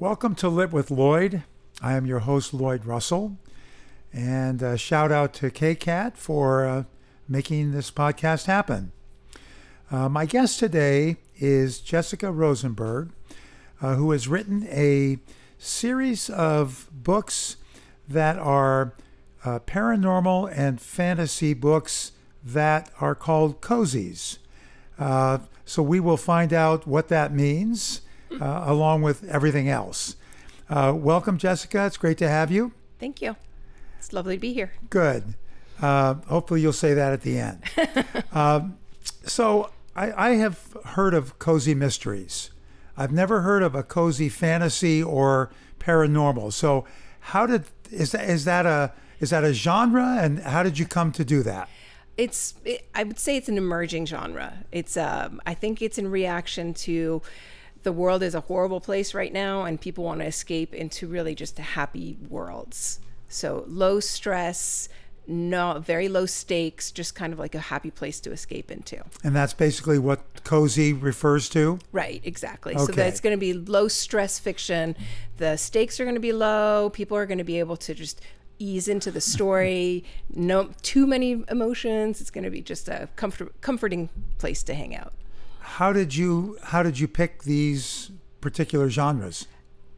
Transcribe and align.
Welcome 0.00 0.34
to 0.36 0.48
Lit 0.48 0.72
with 0.72 0.90
Lloyd. 0.90 1.42
I 1.82 1.92
am 1.92 2.06
your 2.06 2.20
host, 2.20 2.54
Lloyd 2.54 2.86
Russell. 2.86 3.36
And 4.14 4.62
uh, 4.62 4.76
shout 4.78 5.12
out 5.12 5.34
to 5.34 5.50
KCAT 5.50 6.16
for 6.16 6.64
uh, 6.64 6.84
making 7.28 7.72
this 7.72 7.90
podcast 7.90 8.46
happen. 8.46 8.92
Uh, 9.90 10.08
my 10.08 10.24
guest 10.24 10.58
today 10.58 11.18
is 11.36 11.80
Jessica 11.80 12.32
Rosenberg, 12.32 13.10
uh, 13.82 13.96
who 13.96 14.10
has 14.12 14.26
written 14.26 14.66
a 14.70 15.18
series 15.58 16.30
of 16.30 16.88
books 16.90 17.58
that 18.08 18.38
are 18.38 18.94
uh, 19.44 19.58
paranormal 19.58 20.50
and 20.56 20.80
fantasy 20.80 21.52
books 21.52 22.12
that 22.42 22.90
are 23.02 23.14
called 23.14 23.60
cozies. 23.60 24.38
So 24.98 25.82
we 25.82 26.00
will 26.00 26.16
find 26.16 26.54
out 26.54 26.86
what 26.86 27.08
that 27.08 27.34
means 27.34 28.00
uh, 28.40 28.64
along 28.66 29.02
with 29.02 29.24
everything 29.24 29.68
else. 29.68 30.16
Uh, 30.68 30.92
welcome, 30.94 31.38
Jessica. 31.38 31.86
It's 31.86 31.96
great 31.96 32.18
to 32.18 32.28
have 32.28 32.50
you. 32.50 32.72
Thank 32.98 33.22
you. 33.22 33.36
It's 33.98 34.12
lovely 34.12 34.36
to 34.36 34.40
be 34.40 34.52
here. 34.52 34.72
Good. 34.88 35.34
Uh, 35.80 36.14
hopefully, 36.28 36.60
you'll 36.60 36.72
say 36.72 36.94
that 36.94 37.12
at 37.12 37.22
the 37.22 37.38
end. 37.38 37.62
um, 38.32 38.78
so, 39.24 39.70
I, 39.96 40.30
I 40.30 40.34
have 40.36 40.76
heard 40.84 41.14
of 41.14 41.38
cozy 41.38 41.74
mysteries. 41.74 42.50
I've 42.96 43.12
never 43.12 43.40
heard 43.40 43.62
of 43.62 43.74
a 43.74 43.82
cozy 43.82 44.28
fantasy 44.28 45.02
or 45.02 45.50
paranormal. 45.78 46.52
So, 46.52 46.84
how 47.20 47.46
did 47.46 47.64
is 47.90 48.12
that 48.12 48.28
is 48.28 48.44
that 48.44 48.66
a 48.66 48.92
is 49.20 49.30
that 49.30 49.44
a 49.44 49.52
genre, 49.52 50.18
and 50.20 50.40
how 50.40 50.62
did 50.62 50.78
you 50.78 50.86
come 50.86 51.12
to 51.12 51.24
do 51.24 51.42
that? 51.42 51.68
It's 52.16 52.54
it, 52.64 52.86
I 52.94 53.04
would 53.04 53.18
say 53.18 53.36
it's 53.36 53.48
an 53.48 53.58
emerging 53.58 54.06
genre. 54.06 54.64
It's 54.70 54.96
um, 54.96 55.40
I 55.46 55.54
think 55.54 55.82
it's 55.82 55.98
in 55.98 56.10
reaction 56.10 56.74
to 56.74 57.22
the 57.82 57.92
world 57.92 58.22
is 58.22 58.34
a 58.34 58.40
horrible 58.40 58.80
place 58.80 59.14
right 59.14 59.32
now, 59.32 59.64
and 59.64 59.80
people 59.80 60.04
want 60.04 60.20
to 60.20 60.26
escape 60.26 60.74
into 60.74 61.06
really 61.06 61.34
just 61.34 61.58
happy 61.58 62.18
worlds. 62.28 63.00
So 63.28 63.64
low 63.68 64.00
stress, 64.00 64.88
no 65.26 65.78
very 65.78 66.08
low 66.08 66.26
stakes, 66.26 66.90
just 66.90 67.14
kind 67.14 67.32
of 67.32 67.38
like 67.38 67.54
a 67.54 67.60
happy 67.60 67.90
place 67.90 68.20
to 68.20 68.32
escape 68.32 68.70
into. 68.70 69.02
And 69.22 69.34
that's 69.34 69.54
basically 69.54 69.98
what 69.98 70.44
cozy 70.44 70.92
refers 70.92 71.48
to. 71.50 71.78
Right, 71.92 72.20
exactly. 72.24 72.74
Okay. 72.74 72.84
So 72.84 72.92
that's 72.92 73.20
going 73.20 73.34
to 73.34 73.40
be 73.40 73.52
low 73.52 73.88
stress 73.88 74.38
fiction. 74.38 74.96
The 75.38 75.56
stakes 75.56 76.00
are 76.00 76.04
going 76.04 76.16
to 76.16 76.20
be 76.20 76.32
low. 76.32 76.90
People 76.90 77.16
are 77.16 77.26
going 77.26 77.38
to 77.38 77.44
be 77.44 77.58
able 77.58 77.76
to 77.78 77.94
just 77.94 78.20
ease 78.58 78.88
into 78.88 79.10
the 79.10 79.20
story. 79.20 80.04
no 80.34 80.70
too 80.82 81.06
many 81.06 81.44
emotions. 81.48 82.20
It's 82.20 82.30
going 82.30 82.44
to 82.44 82.50
be 82.50 82.60
just 82.60 82.88
a 82.88 83.08
comfort, 83.16 83.60
comforting 83.60 84.10
place 84.38 84.62
to 84.64 84.74
hang 84.74 84.94
out. 84.94 85.12
How 85.78 85.92
did 85.92 86.16
you 86.16 86.58
how 86.62 86.82
did 86.82 86.98
you 86.98 87.06
pick 87.06 87.44
these 87.44 88.10
particular 88.40 88.90
genres? 88.90 89.46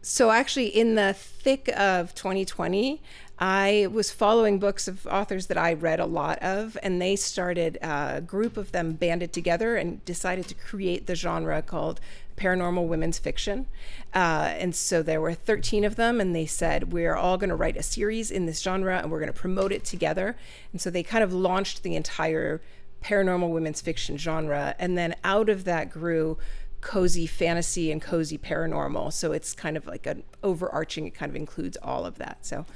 So 0.03 0.31
actually, 0.31 0.67
in 0.67 0.97
the 0.97 1.15
thick 1.15 1.69
of 1.77 2.15
2020, 2.15 3.01
I 3.39 3.89
was 3.91 4.11
following 4.11 4.59
books 4.59 4.87
of 4.87 5.07
authors 5.07 5.47
that 5.47 5.57
I 5.57 5.73
read 5.73 5.99
a 5.99 6.07
lot 6.07 6.41
of, 6.43 6.77
and 6.83 7.01
they 7.01 7.17
started 7.17 7.79
a 7.81 8.21
group 8.21 8.57
of 8.57 8.73
them 8.73 8.93
banded 8.93 9.33
together 9.33 9.77
and 9.77 10.05
decided 10.05 10.47
to 10.49 10.55
create 10.55 11.07
the 11.07 11.15
genre 11.15 11.63
called 11.63 12.01
paranormal 12.37 12.87
women's 12.87 13.19
fiction. 13.19 13.67
Uh, 14.15 14.53
and 14.59 14.75
so 14.75 15.03
there 15.03 15.21
were 15.21 15.35
13 15.35 15.85
of 15.85 15.97
them, 15.97 16.21
and 16.21 16.37
they 16.37 16.47
said, 16.47 16.93
We're 16.93 17.17
all 17.17 17.39
going 17.39 17.51
to 17.51 17.57
write 17.57 17.77
a 17.77 17.83
series 17.83 18.31
in 18.31 18.47
this 18.47 18.61
genre 18.61 18.99
and 18.99 19.11
we're 19.11 19.21
going 19.21 19.33
to 19.33 19.41
promote 19.41 19.73
it 19.73 19.85
together. 19.85 20.37
And 20.73 20.81
so 20.81 20.91
they 20.91 21.03
kind 21.03 21.25
of 21.25 21.33
launched 21.33 21.83
the 21.83 21.97
entire 21.97 22.61
paranormal 23.03 23.51
women's 23.51 23.81
fiction 23.81 24.17
genre. 24.17 24.75
And 24.79 24.97
then 24.97 25.15
out 25.25 25.49
of 25.49 25.65
that 25.65 25.91
grew 25.91 26.39
cozy 26.81 27.27
fantasy 27.27 27.93
and 27.93 28.03
cozy 28.03 28.39
paranormal. 28.39 29.13
So 29.13 29.33
it's 29.33 29.55
kind 29.55 29.77
of 29.77 29.87
like 29.87 30.07
an 30.07 30.25
overarching, 30.43 31.07
it 31.07 31.15
kind 31.15 31.31
of 31.31 31.37
includes 31.37 31.77
all 31.83 32.05
of 32.05 32.19
that. 32.19 32.45
So 32.45 32.67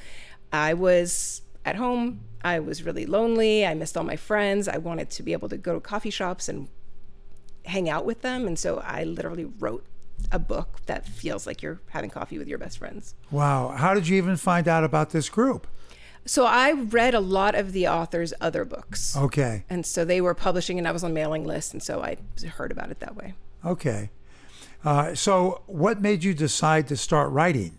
I 0.53 0.75
was 0.75 1.43
at 1.65 1.77
home. 1.77 2.21
I 2.43 2.61
was 2.61 2.85
really 2.85 3.07
lonely. 3.07 3.67
I 3.67 3.75
missed 3.75 3.97
all 3.97 4.05
my 4.05 4.17
friends. 4.17 4.69
I 4.69 4.79
wanted 4.79 5.11
to 5.11 5.23
be 5.23 5.33
able 5.33 5.49
to 5.49 5.57
go 5.57 5.75
to 5.75 5.81
coffee 5.81 6.11
shops 6.11 6.49
and 6.49 6.69
hang 7.65 7.89
out 7.89 8.05
with 8.05 8.23
them. 8.23 8.47
And 8.47 8.59
so 8.59 8.79
I 8.79 9.03
literally 9.03 9.45
wrote 9.45 9.85
a 10.31 10.39
book 10.39 10.81
that 10.87 11.07
feels 11.07 11.47
like 11.47 11.63
you're 11.63 11.81
having 11.91 12.09
coffee 12.09 12.39
with 12.39 12.49
your 12.49 12.59
best 12.59 12.79
friends. 12.79 13.15
Wow. 13.31 13.75
How 13.77 13.93
did 13.93 14.07
you 14.07 14.17
even 14.17 14.37
find 14.37 14.69
out 14.69 14.85
about 14.85 15.11
this 15.11 15.29
group? 15.29 15.67
So 16.27 16.45
I 16.45 16.73
read 16.73 17.15
a 17.15 17.21
lot 17.21 17.55
of 17.55 17.73
the 17.73 17.89
author's 17.89 18.35
other 18.41 18.65
books. 18.65 19.17
Okay. 19.17 19.65
And 19.71 19.87
so 19.87 20.05
they 20.05 20.21
were 20.21 20.35
publishing, 20.35 20.79
and 20.79 20.87
I 20.87 20.93
was 20.93 21.05
on 21.05 21.15
mailing 21.15 21.45
lists, 21.45 21.73
and 21.73 21.83
so 21.83 22.03
I 22.03 22.17
heard 22.57 22.73
about 22.73 22.91
it 22.91 23.01
that 23.01 23.17
way. 23.17 23.35
Okay. 23.65 24.11
Uh, 24.85 25.15
so, 25.15 25.63
what 25.67 26.01
made 26.01 26.23
you 26.23 26.35
decide 26.35 26.87
to 26.89 26.97
start 26.97 27.31
writing? 27.31 27.79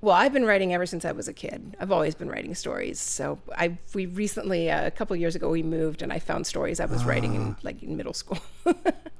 Well, 0.00 0.14
I've 0.14 0.32
been 0.32 0.44
writing 0.44 0.74
ever 0.74 0.86
since 0.86 1.04
I 1.04 1.12
was 1.12 1.26
a 1.26 1.32
kid. 1.32 1.76
I've 1.80 1.90
always 1.90 2.14
been 2.14 2.28
writing 2.28 2.54
stories. 2.54 3.00
So 3.00 3.38
I 3.56 3.78
we 3.94 4.06
recently 4.06 4.70
uh, 4.70 4.86
a 4.86 4.90
couple 4.90 5.16
years 5.16 5.34
ago 5.34 5.48
we 5.48 5.62
moved 5.62 6.02
and 6.02 6.12
I 6.12 6.18
found 6.18 6.46
stories 6.46 6.78
I 6.78 6.84
was 6.84 7.04
writing 7.04 7.34
in 7.34 7.56
like 7.62 7.82
in 7.82 7.96
middle 7.96 8.12
school. 8.12 8.38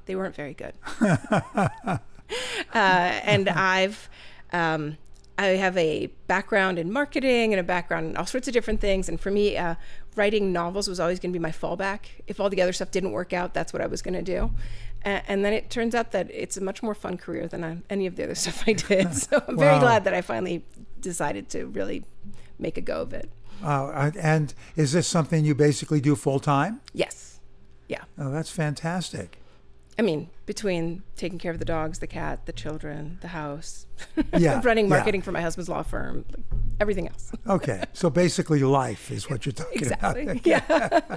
they 0.07 0.15
weren't 0.15 0.35
very 0.35 0.55
good. 0.55 0.75
uh, 1.01 1.99
and 2.75 3.49
I've 3.49 4.09
um, 4.53 4.99
I 5.39 5.49
have 5.49 5.77
a 5.77 6.07
background 6.27 6.79
in 6.79 6.91
marketing 6.91 7.53
and 7.53 7.61
a 7.61 7.63
background 7.63 8.07
in 8.07 8.17
all 8.17 8.27
sorts 8.27 8.49
of 8.49 8.55
different 8.55 8.81
things. 8.81 9.09
And 9.09 9.21
for 9.21 9.31
me, 9.31 9.57
uh, 9.57 9.75
writing 10.15 10.53
novels 10.53 10.89
was 10.89 10.99
always 10.99 11.21
going 11.21 11.33
to 11.33 11.39
be 11.39 11.43
my 11.43 11.51
fallback. 11.51 12.07
If 12.27 12.41
all 12.41 12.49
the 12.49 12.63
other 12.63 12.73
stuff 12.73 12.91
didn't 12.91 13.13
work 13.13 13.33
out, 13.33 13.53
that's 13.53 13.73
what 13.73 13.83
I 13.83 13.87
was 13.87 14.01
going 14.01 14.15
to 14.15 14.23
do. 14.23 14.51
And, 15.03 15.23
and 15.29 15.45
then 15.45 15.53
it 15.53 15.69
turns 15.69 15.95
out 15.95 16.13
that 16.13 16.31
it's 16.33 16.57
a 16.57 16.63
much 16.63 16.83
more 16.83 16.95
fun 16.95 17.19
career 17.19 17.47
than 17.47 17.65
I, 17.65 17.79
any 17.91 18.07
of 18.07 18.17
the 18.17 18.25
other 18.25 18.35
stuff 18.45 18.65
I 18.67 18.73
did. 18.73 19.13
So 19.15 19.43
I'm 19.47 19.59
very 19.59 19.79
glad 19.79 20.05
that 20.05 20.15
I 20.15 20.23
finally 20.23 20.65
decided 21.01 21.49
to 21.51 21.67
really 21.67 22.05
make 22.59 22.79
a 22.79 22.81
go 22.81 23.03
of 23.03 23.13
it. 23.13 23.31
Uh, 23.63 24.11
and 24.19 24.55
is 24.75 24.93
this 24.93 25.07
something 25.07 25.45
you 25.45 25.55
basically 25.55 26.01
do 26.01 26.15
full 26.17 26.41
time? 26.41 26.81
Yes. 26.93 27.41
Yeah. 27.89 28.05
Oh, 28.19 28.31
that's 28.31 28.51
fantastic. 28.51 29.39
I 29.99 30.03
mean, 30.03 30.29
between 30.45 31.03
taking 31.17 31.39
care 31.39 31.53
of 31.53 31.59
the 31.59 31.65
dogs, 31.65 32.01
the 32.01 32.07
cat, 32.07 32.45
the 32.47 32.53
children, 32.53 33.19
the 33.23 33.29
house, 33.29 33.87
Yeah, 34.37 34.61
running 34.63 34.87
yeah. 34.87 34.97
marketing 34.97 35.23
for 35.23 35.33
my 35.33 35.41
husband's 35.41 35.69
law 35.71 35.83
firm, 35.83 36.25
like, 36.31 36.45
everything 36.81 37.09
else. 37.09 37.33
Okay. 37.47 37.83
so, 37.93 38.11
basically, 38.11 38.61
life 38.61 39.11
is 39.11 39.31
what 39.31 39.47
you're 39.47 39.53
talking 39.53 39.79
exactly. 39.83 40.23
about. 40.23 40.37
Exactly. 40.37 41.01
Yeah. 41.09 41.17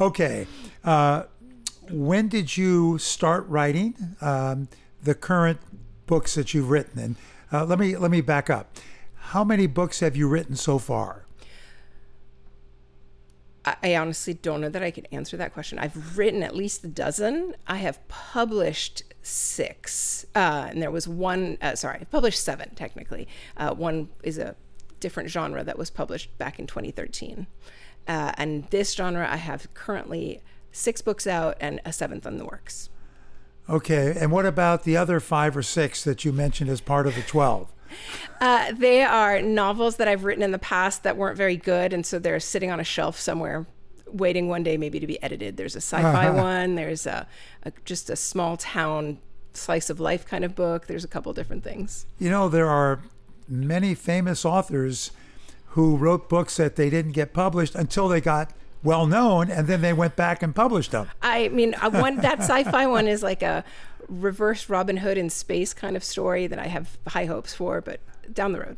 Okay. 0.00 0.46
Uh, 0.84 1.24
when 1.90 2.28
did 2.28 2.56
you 2.56 2.98
start 2.98 3.46
writing 3.48 3.94
um, 4.20 4.68
the 5.02 5.14
current 5.14 5.60
books 6.06 6.34
that 6.34 6.54
you've 6.54 6.70
written? 6.70 6.98
And 7.00 7.16
uh, 7.52 7.64
let 7.64 7.78
me 7.78 7.96
let 7.96 8.10
me 8.10 8.20
back 8.20 8.50
up. 8.50 8.76
How 9.14 9.44
many 9.44 9.66
books 9.66 10.00
have 10.00 10.16
you 10.16 10.28
written 10.28 10.54
so 10.56 10.78
far? 10.78 11.24
I, 13.64 13.96
honestly 13.96 14.34
don't 14.34 14.60
know 14.60 14.68
that 14.68 14.82
I 14.82 14.90
can 14.90 15.06
answer 15.06 15.36
that 15.36 15.52
question. 15.52 15.78
I've 15.78 16.16
written 16.16 16.42
at 16.42 16.56
least 16.56 16.84
a 16.84 16.88
dozen. 16.88 17.54
I 17.66 17.76
have 17.76 18.06
published 18.08 19.02
six, 19.22 20.24
uh, 20.34 20.68
and 20.70 20.80
there 20.80 20.90
was 20.90 21.06
one. 21.06 21.58
Uh, 21.60 21.74
sorry, 21.74 21.98
I 22.00 22.04
published 22.04 22.42
seven 22.42 22.74
technically. 22.74 23.28
Uh, 23.56 23.74
one 23.74 24.08
is 24.22 24.38
a 24.38 24.56
different 25.00 25.28
genre 25.28 25.62
that 25.64 25.76
was 25.76 25.90
published 25.90 26.36
back 26.38 26.58
in 26.58 26.66
2013, 26.66 27.46
uh, 28.06 28.32
and 28.38 28.64
this 28.70 28.94
genre 28.94 29.28
I 29.30 29.36
have 29.36 29.72
currently 29.74 30.40
six 30.72 31.02
books 31.02 31.26
out 31.26 31.56
and 31.60 31.80
a 31.84 31.92
seventh 31.92 32.26
in 32.26 32.38
the 32.38 32.44
works. 32.44 32.88
Okay. 33.68 34.16
And 34.18 34.32
what 34.32 34.46
about 34.46 34.84
the 34.84 34.96
other 34.96 35.20
five 35.20 35.56
or 35.56 35.62
six 35.62 36.02
that 36.04 36.24
you 36.24 36.32
mentioned 36.32 36.70
as 36.70 36.80
part 36.80 37.06
of 37.06 37.14
the 37.14 37.22
12? 37.22 37.70
Uh, 38.40 38.70
they 38.72 39.02
are 39.02 39.42
novels 39.42 39.96
that 39.96 40.06
I've 40.06 40.22
written 40.22 40.44
in 40.44 40.52
the 40.52 40.60
past 40.60 41.02
that 41.02 41.16
weren't 41.16 41.36
very 41.36 41.56
good, 41.56 41.92
and 41.92 42.06
so 42.06 42.20
they're 42.20 42.38
sitting 42.38 42.70
on 42.70 42.78
a 42.78 42.84
shelf 42.84 43.18
somewhere, 43.18 43.66
waiting 44.06 44.46
one 44.46 44.62
day 44.62 44.76
maybe 44.76 45.00
to 45.00 45.08
be 45.08 45.20
edited. 45.20 45.56
There's 45.56 45.74
a 45.74 45.80
sci-fi 45.80 46.30
one. 46.30 46.76
There's 46.76 47.04
a, 47.04 47.26
a 47.64 47.72
just 47.84 48.08
a 48.10 48.14
small 48.14 48.56
town 48.56 49.18
slice 49.54 49.90
of 49.90 49.98
life 49.98 50.24
kind 50.24 50.44
of 50.44 50.54
book. 50.54 50.86
There's 50.86 51.02
a 51.02 51.08
couple 51.08 51.32
different 51.32 51.64
things. 51.64 52.06
You 52.20 52.30
know, 52.30 52.48
there 52.48 52.68
are 52.68 53.00
many 53.48 53.96
famous 53.96 54.44
authors 54.44 55.10
who 55.70 55.96
wrote 55.96 56.28
books 56.28 56.56
that 56.58 56.76
they 56.76 56.90
didn't 56.90 57.12
get 57.12 57.32
published 57.32 57.74
until 57.74 58.06
they 58.08 58.20
got 58.20 58.52
well 58.82 59.06
known, 59.06 59.50
and 59.50 59.66
then 59.66 59.80
they 59.80 59.92
went 59.92 60.16
back 60.16 60.42
and 60.42 60.54
published 60.54 60.92
them. 60.92 61.08
I 61.20 61.48
mean, 61.48 61.74
uh, 61.74 61.90
one 61.90 62.16
that 62.18 62.40
sci-fi 62.40 62.86
one 62.86 63.08
is 63.08 63.22
like 63.22 63.42
a 63.42 63.64
reverse 64.08 64.68
Robin 64.68 64.98
Hood 64.98 65.18
in 65.18 65.30
space 65.30 65.74
kind 65.74 65.96
of 65.96 66.04
story 66.04 66.46
that 66.46 66.58
I 66.58 66.66
have 66.66 66.98
high 67.08 67.26
hopes 67.26 67.54
for, 67.54 67.80
but 67.80 68.00
down 68.32 68.52
the 68.52 68.60
road. 68.60 68.76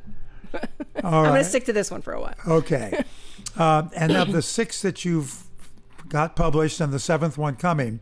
I'm 0.97 1.25
going 1.25 1.35
to 1.35 1.44
stick 1.44 1.65
to 1.67 1.73
this 1.73 1.91
one 1.91 2.03
for 2.03 2.12
a 2.12 2.21
while. 2.21 2.35
Okay. 2.47 3.05
um, 3.56 3.91
and 3.97 4.12
of 4.12 4.32
the 4.32 4.43
six 4.43 4.82
that 4.82 5.05
you've 5.05 5.44
got 6.09 6.35
published 6.37 6.81
and 6.81 6.93
the 6.93 6.99
seventh 6.99 7.38
one 7.38 7.56
coming, 7.56 8.00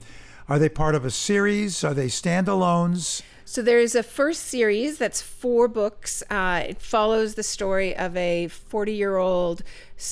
are 0.49 0.59
they 0.59 0.69
part 0.69 0.95
of 0.95 1.05
a 1.05 1.11
series? 1.11 1.85
Are 1.85 1.95
they 1.95 2.07
standalones? 2.07 3.23
So 3.51 3.63
there's 3.63 3.95
a 3.95 4.03
first 4.03 4.43
series 4.43 4.99
that's 4.99 5.23
four 5.23 5.69
books. 5.69 6.23
Uh, 6.29 6.65
it 6.69 6.83
follows 6.83 7.35
the 7.35 7.43
story 7.43 7.97
of 7.97 8.15
a 8.15 8.49
40 8.49 8.93
year 8.93 9.17
old 9.17 9.63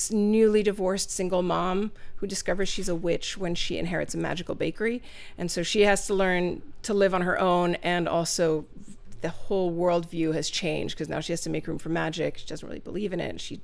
newly 0.09 0.63
divorced 0.63 1.11
single 1.11 1.43
mom 1.43 1.91
who 2.15 2.25
discovers 2.25 2.67
she's 2.67 2.89
a 2.89 2.95
witch 2.95 3.37
when 3.37 3.53
she 3.53 3.77
inherits 3.77 4.15
a 4.15 4.17
magical 4.17 4.55
bakery. 4.55 5.03
And 5.37 5.51
so 5.51 5.61
she 5.61 5.83
has 5.83 6.07
to 6.07 6.15
learn 6.15 6.63
to 6.81 6.95
live 6.95 7.13
on 7.13 7.21
her 7.21 7.39
own 7.39 7.75
and 7.83 8.09
also 8.09 8.65
the 9.21 9.29
whole 9.29 9.71
worldview 9.71 10.33
has 10.33 10.49
changed 10.49 10.95
because 10.95 11.07
now 11.07 11.19
she 11.19 11.31
has 11.31 11.41
to 11.41 11.51
make 11.51 11.67
room 11.67 11.77
for 11.77 11.89
magic. 11.89 12.39
She 12.39 12.47
doesn't 12.47 12.67
really 12.67 12.79
believe 12.79 13.13
in 13.13 13.19
it. 13.19 13.39
She 13.39 13.61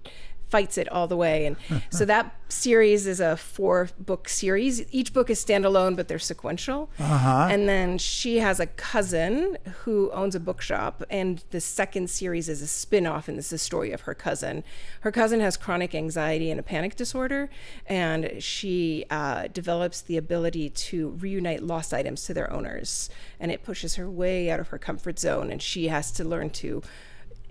fights 0.53 0.77
it 0.77 0.87
all 0.89 1.07
the 1.07 1.17
way. 1.17 1.47
And 1.47 1.57
so 1.89 2.05
that 2.13 2.35
series 2.47 3.07
is 3.07 3.19
a 3.19 3.35
four 3.35 3.89
book 3.97 4.29
series. 4.29 4.83
Each 4.93 5.11
book 5.11 5.31
is 5.31 5.43
standalone, 5.43 5.95
but 5.95 6.07
they're 6.07 6.19
sequential. 6.19 6.91
Uh-huh. 6.99 7.47
And 7.49 7.67
then 7.67 7.97
she 7.97 8.37
has 8.37 8.59
a 8.59 8.67
cousin 8.67 9.57
who 9.79 10.11
owns 10.11 10.35
a 10.35 10.39
bookshop. 10.39 11.03
And 11.09 11.43
the 11.49 11.59
second 11.59 12.11
series 12.11 12.49
is 12.49 12.61
a 12.61 12.67
spin 12.67 13.07
off, 13.07 13.27
and 13.27 13.35
this 13.35 13.45
is 13.45 13.49
the 13.49 13.57
story 13.57 13.91
of 13.91 14.01
her 14.01 14.13
cousin. 14.13 14.63
Her 15.01 15.11
cousin 15.11 15.39
has 15.39 15.57
chronic 15.57 15.95
anxiety 15.95 16.51
and 16.51 16.59
a 16.59 16.63
panic 16.63 16.95
disorder, 16.95 17.49
and 17.87 18.31
she 18.37 19.05
uh, 19.09 19.47
develops 19.47 20.01
the 20.01 20.17
ability 20.17 20.69
to 20.69 21.09
reunite 21.19 21.63
lost 21.63 21.95
items 21.95 22.25
to 22.25 22.33
their 22.35 22.53
owners. 22.53 23.09
And 23.39 23.51
it 23.51 23.63
pushes 23.63 23.95
her 23.95 24.07
way 24.07 24.51
out 24.51 24.59
of 24.59 24.67
her 24.67 24.77
comfort 24.77 25.17
zone, 25.17 25.49
and 25.49 25.63
she 25.63 25.87
has 25.87 26.11
to 26.11 26.23
learn 26.23 26.51
to 26.61 26.83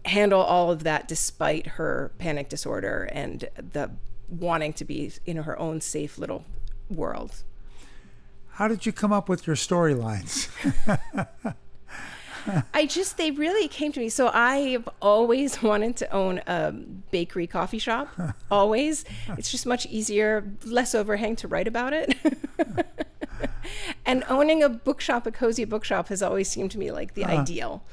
handle 0.05 0.41
all 0.41 0.71
of 0.71 0.85
that 0.85 1.09
despite 1.09 1.67
her 1.67 2.13
panic 2.19 2.49
disorder 2.49 3.09
and 3.13 3.49
the 3.57 3.91
wanting 4.29 4.73
to 4.73 4.85
be 4.85 5.13
in 5.27 5.37
her 5.39 5.59
own 5.59 5.81
safe 5.81 6.19
little 6.19 6.45
world. 6.91 7.43
How 8.53 8.69
did 8.69 8.85
you 8.85 8.93
come 8.93 9.13
up 9.13 9.29
with 9.29 9.47
your 9.47 9.57
storylines? 9.57 10.51
I 12.75 12.87
just 12.87 13.17
they 13.17 13.31
really 13.31 13.69
came 13.69 13.93
to 13.93 14.01
me. 14.01 14.09
So 14.09 14.29
I've 14.29 14.89
always 15.01 15.63
wanted 15.63 15.97
to 15.99 16.11
own 16.11 16.41
a 16.47 16.73
bakery 17.11 17.47
coffee 17.47 17.79
shop. 17.79 18.09
always. 18.51 19.05
It's 19.39 19.51
just 19.51 19.67
much 19.67 19.87
easier, 19.87 20.45
less 20.65 20.95
overhang 20.95 21.37
to 21.37 21.49
write 21.49 21.69
about 21.69 21.93
it. 21.93 22.15
and 24.05 24.25
owning 24.29 24.63
a 24.63 24.69
bookshop, 24.69 25.27
a 25.27 25.31
cozy 25.31 25.65
bookshop 25.65 26.09
has 26.09 26.23
always 26.23 26.49
seemed 26.49 26.71
to 26.73 26.79
me 26.79 26.91
like 26.91 27.15
the 27.15 27.25
uh-huh. 27.25 27.41
ideal. 27.41 27.85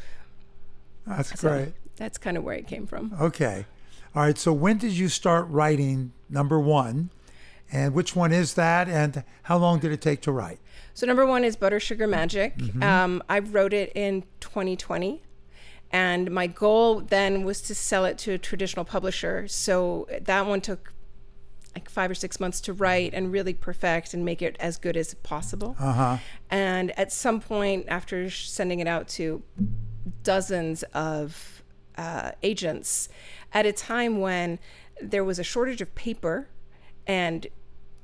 That's 1.06 1.40
So 1.40 1.50
great. 1.50 1.74
That's 2.00 2.18
kind 2.18 2.38
of 2.38 2.44
where 2.44 2.56
it 2.56 2.66
came 2.66 2.88
from. 2.88 3.14
Okay. 3.22 3.66
All 4.16 4.24
right. 4.24 4.38
So 4.38 4.52
when 4.52 4.78
did 4.78 4.94
you 4.94 5.10
start 5.10 5.48
writing 5.50 6.14
number 6.30 6.60
one? 6.60 7.12
And 7.72 7.94
which 7.94 8.16
one 8.16 8.32
is 8.32 8.56
that? 8.56 8.90
And 8.90 9.24
how 9.44 9.58
long 9.58 9.78
did 9.78 9.92
it 9.92 10.02
take 10.02 10.22
to 10.22 10.32
write? 10.32 10.60
So 10.96 11.06
number 11.06 11.26
one 11.26 11.44
is 11.44 11.56
Butter 11.56 11.80
Sugar 11.80 12.08
Magic. 12.08 12.56
Um, 12.82 13.22
I 13.30 13.40
wrote 13.40 13.74
it 13.74 13.92
in 13.94 14.24
2020, 14.40 15.22
and 15.92 16.32
my 16.32 16.48
goal 16.48 17.02
then 17.02 17.44
was 17.44 17.62
to 17.62 17.76
sell 17.76 18.06
it 18.06 18.18
to 18.20 18.34
a 18.34 18.38
traditional 18.40 18.86
publisher. 18.86 19.48
So 19.48 20.08
that 20.22 20.48
one 20.48 20.62
took 20.62 20.94
like 21.76 21.90
five 21.90 22.10
or 22.10 22.16
six 22.16 22.40
months 22.40 22.60
to 22.62 22.74
write 22.74 23.14
and 23.14 23.32
really 23.32 23.54
perfect 23.54 24.16
and 24.16 24.26
make 24.26 24.42
it 24.42 24.58
as 24.60 24.78
good 24.78 24.98
as 24.98 25.14
possible. 25.14 25.76
Uh 25.80 25.94
huh. 25.94 26.18
And 26.50 26.98
at 26.98 27.12
some 27.12 27.40
point, 27.40 27.86
after 27.88 28.30
sending 28.32 28.80
it 28.80 28.88
out 28.88 29.08
to 29.10 29.44
dozens 30.24 30.82
of 30.94 31.59
uh, 32.00 32.32
agents, 32.42 33.10
at 33.52 33.66
a 33.66 33.74
time 33.74 34.22
when 34.22 34.58
there 35.02 35.24
was 35.24 35.38
a 35.38 35.44
shortage 35.44 35.82
of 35.82 35.94
paper 35.96 36.48
and 37.06 37.48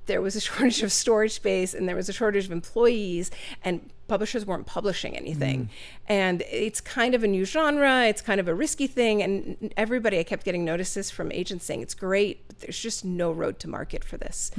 there 0.05 0.21
was 0.21 0.35
a 0.35 0.41
shortage 0.47 0.83
of 0.83 0.91
storage 0.91 1.31
space 1.33 1.73
and 1.73 1.87
there 1.87 1.95
was 1.95 2.09
a 2.09 2.13
shortage 2.13 2.45
of 2.45 2.51
employees 2.51 3.31
and 3.63 3.89
publishers 4.07 4.45
weren't 4.45 4.67
publishing 4.67 5.15
anything. 5.15 5.69
And 6.07 6.43
it's 6.51 6.79
kind 6.81 7.15
of 7.15 7.23
a 7.23 7.27
new 7.27 7.45
genre 7.45 8.03
it's 8.05 8.21
kind 8.21 8.39
of 8.39 8.47
a 8.47 8.53
risky 8.53 8.85
thing 8.87 9.23
and 9.23 9.73
everybody 9.77 10.19
i 10.19 10.23
kept 10.23 10.43
getting 10.45 10.63
notices 10.63 11.09
from 11.09 11.31
agents 11.31 11.65
saying 11.65 11.81
it's 11.81 11.95
great 11.95 12.47
but 12.47 12.59
there's 12.59 12.79
just 12.79 13.03
no 13.03 13.31
road 13.31 13.59
to 13.59 13.67
market 13.69 14.03
for 14.03 14.17
this. 14.17 14.51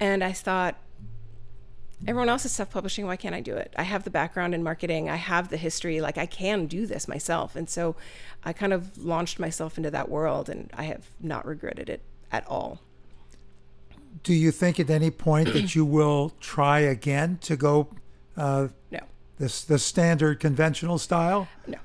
And 0.00 0.24
i 0.24 0.32
thought 0.32 0.76
everyone 2.06 2.28
else 2.28 2.44
is 2.44 2.52
self-publishing 2.52 3.06
why 3.06 3.16
can't 3.16 3.34
i 3.34 3.40
do 3.40 3.54
it? 3.54 3.72
I 3.76 3.82
have 3.82 4.04
the 4.04 4.10
background 4.10 4.54
in 4.54 4.62
marketing. 4.62 5.08
I 5.08 5.16
have 5.16 5.48
the 5.48 5.56
history. 5.56 6.00
Like 6.00 6.18
i 6.18 6.26
can 6.26 6.66
do 6.66 6.86
this 6.86 7.08
myself. 7.08 7.56
And 7.56 7.68
so 7.68 7.96
i 8.44 8.52
kind 8.52 8.72
of 8.72 8.98
launched 8.98 9.38
myself 9.38 9.76
into 9.76 9.90
that 9.90 10.08
world 10.08 10.48
and 10.48 10.70
i 10.74 10.84
have 10.84 11.10
not 11.20 11.46
regretted 11.46 11.88
it 11.88 12.02
at 12.30 12.46
all. 12.46 12.80
Do 14.22 14.34
you 14.34 14.50
think 14.50 14.80
at 14.80 14.90
any 14.90 15.10
point 15.10 15.52
that 15.52 15.74
you 15.74 15.84
will 15.84 16.32
try 16.40 16.80
again 16.80 17.38
to 17.42 17.56
go 17.56 17.88
uh, 18.36 18.68
no. 18.90 19.00
this 19.38 19.64
the 19.64 19.78
standard 19.78 20.40
conventional 20.40 20.98
style? 20.98 21.48
no 21.66 21.78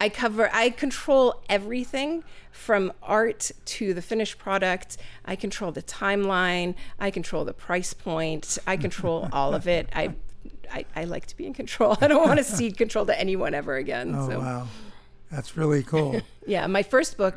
i 0.00 0.08
cover 0.08 0.50
i 0.52 0.70
control 0.70 1.42
everything 1.48 2.22
from 2.52 2.92
art 3.02 3.50
to 3.64 3.94
the 3.94 4.02
finished 4.02 4.38
product 4.38 4.96
i 5.24 5.36
control 5.36 5.72
the 5.72 5.82
timeline 5.82 6.74
i 6.98 7.10
control 7.10 7.44
the 7.44 7.52
price 7.52 7.92
point 7.94 8.58
i 8.66 8.76
control 8.76 9.28
all 9.32 9.54
of 9.54 9.66
it 9.66 9.88
i 9.94 10.14
I, 10.70 10.84
I 10.94 11.04
like 11.04 11.26
to 11.26 11.36
be 11.36 11.46
in 11.46 11.54
control. 11.54 11.96
I 12.00 12.08
don't 12.08 12.26
want 12.26 12.38
to 12.38 12.44
cede 12.44 12.76
control 12.76 13.06
to 13.06 13.18
anyone 13.18 13.54
ever 13.54 13.76
again. 13.76 14.14
Oh 14.14 14.28
so. 14.28 14.38
wow, 14.40 14.68
that's 15.30 15.56
really 15.56 15.82
cool. 15.82 16.20
Yeah, 16.48 16.68
my 16.68 16.84
first 16.84 17.16
book, 17.16 17.36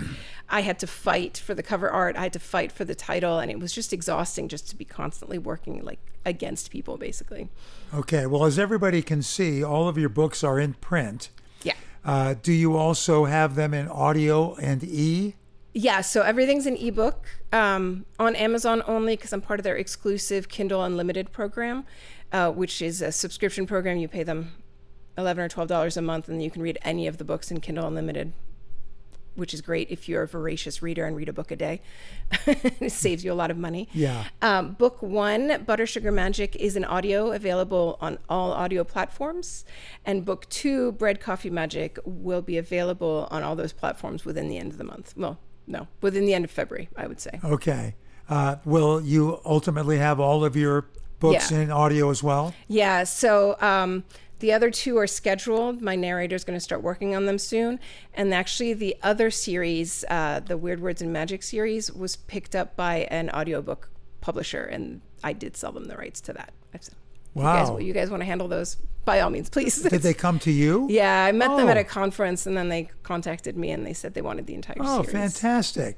I 0.50 0.62
had 0.62 0.78
to 0.82 0.86
fight 0.86 1.36
for 1.36 1.56
the 1.56 1.64
cover 1.64 1.90
art. 1.90 2.16
I 2.16 2.22
had 2.22 2.34
to 2.34 2.40
fight 2.40 2.72
for 2.72 2.86
the 2.86 2.94
title, 2.94 3.40
and 3.40 3.50
it 3.50 3.60
was 3.60 3.74
just 3.74 3.92
exhausting 3.92 4.48
just 4.48 4.70
to 4.70 4.76
be 4.76 4.86
constantly 4.86 5.40
working 5.40 5.84
like 5.84 5.98
against 6.24 6.70
people, 6.70 6.96
basically. 6.96 7.50
okay. 7.92 8.28
Well, 8.28 8.46
as 8.46 8.60
everybody 8.60 9.02
can 9.02 9.24
see, 9.24 9.64
all 9.64 9.88
of 9.88 9.98
your 9.98 10.10
books 10.10 10.44
are 10.44 10.60
in 10.60 10.76
print. 10.76 11.32
Uh, 12.10 12.34
do 12.42 12.52
you 12.52 12.76
also 12.76 13.26
have 13.26 13.54
them 13.54 13.72
in 13.72 13.88
audio 13.88 14.56
and 14.56 14.84
e? 14.84 15.36
Yeah, 15.76 16.02
so 16.02 16.24
everything's 16.24 16.66
an 16.66 16.76
ebook 16.76 17.28
um, 17.54 18.08
on 18.18 18.36
Amazon 18.36 18.82
only 18.88 19.16
because 19.16 19.32
I'm 19.32 19.42
part 19.42 19.60
of 19.60 19.64
their 19.64 19.76
exclusive 19.76 20.50
Kindle 20.50 20.84
Unlimited 20.84 21.32
program, 21.32 21.86
uh, 22.32 22.50
which 22.50 22.82
is 22.82 23.04
a 23.04 23.12
subscription 23.12 23.68
program. 23.68 24.00
You 24.00 24.08
pay 24.08 24.24
them 24.24 24.54
eleven 25.20 25.44
or 25.44 25.50
twelve 25.50 25.70
dollars 25.70 25.98
a 25.98 26.02
month, 26.02 26.28
and 26.28 26.42
you 26.42 26.50
can 26.50 26.64
read 26.64 26.80
any 26.82 27.06
of 27.06 27.18
the 27.20 27.24
books 27.24 27.52
in 27.52 27.60
Kindle 27.60 27.86
Unlimited, 27.86 28.34
which 29.40 29.54
is 29.54 29.62
great 29.62 29.90
if 29.90 30.08
you're 30.08 30.24
a 30.24 30.28
voracious 30.28 30.82
reader 30.82 31.06
and 31.06 31.16
read 31.16 31.30
a 31.30 31.34
book 31.34 31.50
a 31.50 31.56
day. 31.56 31.82
it 32.46 32.92
saves 32.92 33.24
you 33.24 33.32
a 33.32 33.34
lot 33.34 33.50
of 33.50 33.58
money. 33.58 33.88
Yeah. 33.94 34.26
Um, 34.42 34.74
book 34.74 35.02
one, 35.02 35.64
Butter 35.66 35.88
Sugar 35.88 36.12
Magic, 36.12 36.56
is 36.58 36.76
an 36.76 36.86
audio 36.86 37.32
available 37.32 37.98
on 38.02 38.20
all 38.30 38.52
audio 38.52 38.84
platforms. 38.84 39.66
And 40.06 40.24
book 40.26 40.48
two, 40.50 40.92
Bread 40.94 41.20
Coffee 41.20 41.50
Magic, 41.50 41.98
will 42.06 42.42
be 42.42 42.58
available 42.58 43.28
on 43.32 43.42
all 43.44 43.56
those 43.56 43.74
platforms 43.74 44.26
within 44.26 44.50
the 44.50 44.58
end 44.58 44.72
of 44.72 44.78
the 44.78 44.84
month. 44.84 45.14
Well, 45.18 45.40
no, 45.66 45.88
within 46.02 46.26
the 46.26 46.34
end 46.34 46.46
of 46.46 46.52
February, 46.52 46.90
I 46.96 47.08
would 47.08 47.20
say. 47.20 47.40
Okay. 47.44 47.96
Uh, 48.30 48.58
will 48.66 49.02
you 49.02 49.40
ultimately 49.46 49.98
have 49.98 50.20
all 50.20 50.44
of 50.46 50.56
your 50.56 50.86
books 51.20 51.52
Yeah. 51.52 51.60
in 51.60 51.72
audio 51.72 52.10
as 52.10 52.22
well? 52.22 52.54
Yeah, 52.68 53.04
so 53.04 53.58
um, 53.60 54.04
the 54.40 54.54
other 54.54 54.72
two 54.72 54.98
are 54.98 55.08
scheduled. 55.08 55.82
My 55.82 55.96
narrator 55.96 56.36
is 56.36 56.44
going 56.44 56.58
to 56.58 56.64
start 56.64 56.82
working 56.82 57.16
on 57.16 57.26
them 57.26 57.38
soon. 57.38 57.80
And 58.14 58.34
actually, 58.34 58.74
the 58.74 58.96
other 59.04 59.30
series, 59.32 60.06
uh, 60.10 60.40
the 60.40 60.58
Weird 60.58 60.80
Words 60.82 61.02
and 61.02 61.12
Magic 61.14 61.44
series, 61.44 61.92
was 61.92 62.16
picked 62.16 62.56
up 62.56 62.76
by 62.76 63.08
an 63.12 63.30
audiobook 63.32 63.90
publisher, 64.22 64.64
and 64.64 65.02
I 65.24 65.34
did 65.34 65.56
sell 65.58 65.72
them 65.72 65.86
the 65.86 65.96
rights 65.98 66.22
to 66.22 66.34
that. 66.34 66.54
I've 66.74 66.84
said, 66.84 66.96
you 67.36 67.42
guys, 67.44 67.70
Wow. 67.70 67.78
you 67.78 67.94
guys 67.94 68.10
want 68.10 68.22
to 68.22 68.26
handle 68.26 68.48
those? 68.48 68.78
By 69.06 69.22
all 69.22 69.30
means, 69.30 69.50
please. 69.50 69.82
Did 69.82 70.02
they 70.02 70.14
come 70.14 70.40
to 70.40 70.52
you? 70.52 70.88
yeah, 70.90 71.24
I 71.26 71.32
met 71.32 71.56
them 71.56 71.68
at 71.70 71.78
Oh. 71.78 71.82
a 71.82 71.84
conference, 71.84 72.46
and 72.46 72.56
then 72.58 72.70
they 72.70 72.90
contacted 73.04 73.58
me, 73.58 73.72
and 73.72 73.86
they 73.86 73.94
said 73.94 74.14
they 74.14 74.22
wanted 74.22 74.46
the 74.46 74.56
entire 74.56 74.76
Oh, 74.80 75.04
series. 75.04 75.10
Oh, 75.10 75.12
fantastic. 75.12 75.98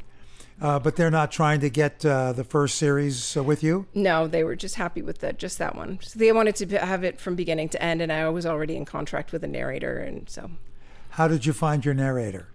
Uh, 0.62 0.78
but 0.78 0.96
they're 0.96 1.10
not 1.10 1.32
trying 1.32 1.60
to 1.60 1.70
get 1.70 2.06
uh, 2.06 2.32
the 2.34 2.44
first 2.44 2.76
series 2.78 3.36
uh, 3.36 3.44
with 3.44 3.64
you? 3.64 3.88
No, 3.96 4.28
they 4.28 4.44
were 4.44 4.56
just 4.56 4.76
happy 4.76 5.02
with 5.02 5.18
that, 5.20 5.40
just 5.40 5.58
that 5.58 5.76
one. 5.76 5.98
So 6.04 6.20
they 6.20 6.32
wanted 6.32 6.56
to 6.58 6.78
have 6.78 7.04
it 7.04 7.20
from 7.20 7.36
beginning 7.36 7.70
to 7.70 7.82
end, 7.82 8.00
and 8.00 8.12
I 8.12 8.30
was 8.30 8.46
already 8.46 8.76
in 8.76 8.86
contract 8.86 9.32
with 9.32 9.44
a 9.44 9.48
narrator, 9.48 9.98
and 9.98 10.30
so 10.30 10.52
How 11.12 11.28
did 11.28 11.48
you 11.48 11.54
find 11.54 11.84
your 11.84 11.96
narrator? 11.96 12.48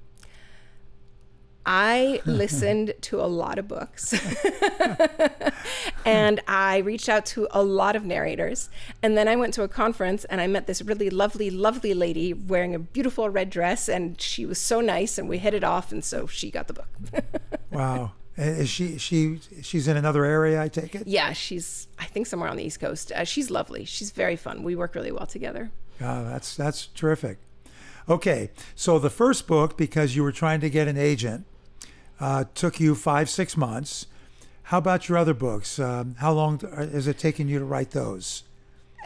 I 1.69 2.21
listened 2.27 2.95
to 3.01 3.21
a 3.21 3.27
lot 3.27 3.59
of 3.59 3.67
books 3.67 4.15
and 6.05 6.41
I 6.47 6.79
reached 6.79 7.09
out 7.09 7.27
to 7.27 7.49
a 7.51 7.61
lot 7.61 7.97
of 7.97 8.05
narrators. 8.05 8.71
And 9.03 9.19
then 9.19 9.27
I 9.27 9.35
went 9.35 9.53
to 9.55 9.65
a 9.65 9.69
conference 9.69 10.25
and 10.27 10.41
I 10.41 10.47
met 10.47 10.69
this 10.69 10.81
really 10.81 11.11
lovely, 11.11 11.51
lovely 11.51 11.93
lady 11.93 12.33
wearing 12.33 12.77
a 12.77 12.79
beautiful 12.79 13.29
red 13.29 13.51
dress. 13.51 13.89
And 13.89 14.21
she 14.21 14.47
was 14.47 14.59
so 14.61 14.81
nice 14.81 15.19
and 15.19 15.29
we 15.29 15.39
hit 15.39 15.55
it 15.55 15.65
off. 15.65 15.91
And 15.91 16.05
so 16.05 16.29
she 16.29 16.53
got 16.53 16.69
the 16.69 16.75
book. 16.75 16.89
Wow. 17.77 18.13
And 18.37 18.59
Is 18.61 18.69
she 18.69 18.99
she 18.99 19.41
she's 19.63 19.89
in 19.89 19.97
another 19.97 20.25
area? 20.25 20.61
I 20.63 20.69
take 20.69 20.95
it. 20.95 21.07
yeah, 21.07 21.33
she's, 21.33 21.89
I 21.99 22.05
think, 22.05 22.27
somewhere 22.27 22.51
on 22.51 22.57
the 22.57 22.65
East 22.65 22.81
Coast. 22.81 23.11
Uh, 23.13 23.25
she's 23.25 23.51
lovely. 23.51 23.85
She's 23.85 24.11
very 24.11 24.37
fun. 24.37 24.63
We 24.63 24.77
work 24.77 24.95
really 24.95 25.13
well 25.13 25.27
together. 25.27 25.71
Oh, 26.01 26.25
that's 26.25 26.55
that's 26.55 26.87
terrific. 26.89 27.39
Okay, 28.09 28.51
so 28.75 28.99
the 28.99 29.11
first 29.11 29.47
book, 29.47 29.77
because 29.77 30.15
you 30.15 30.23
were 30.23 30.33
trying 30.33 30.61
to 30.61 30.71
get 30.71 30.87
an 30.87 30.97
agent, 30.99 31.45
uh, 32.21 32.45
took 32.55 32.79
you 32.79 32.95
five 32.95 33.31
six 33.31 33.57
months. 33.57 34.07
How 34.65 34.79
about 34.79 35.09
your 35.09 35.17
other 35.17 35.35
books? 35.35 35.79
Um, 35.79 36.17
how 36.19 36.33
long 36.33 36.61
is 36.63 37.07
it 37.07 37.19
taking 37.19 37.49
you 37.49 37.59
to 37.59 37.65
write 37.65 37.93
those? 37.93 38.43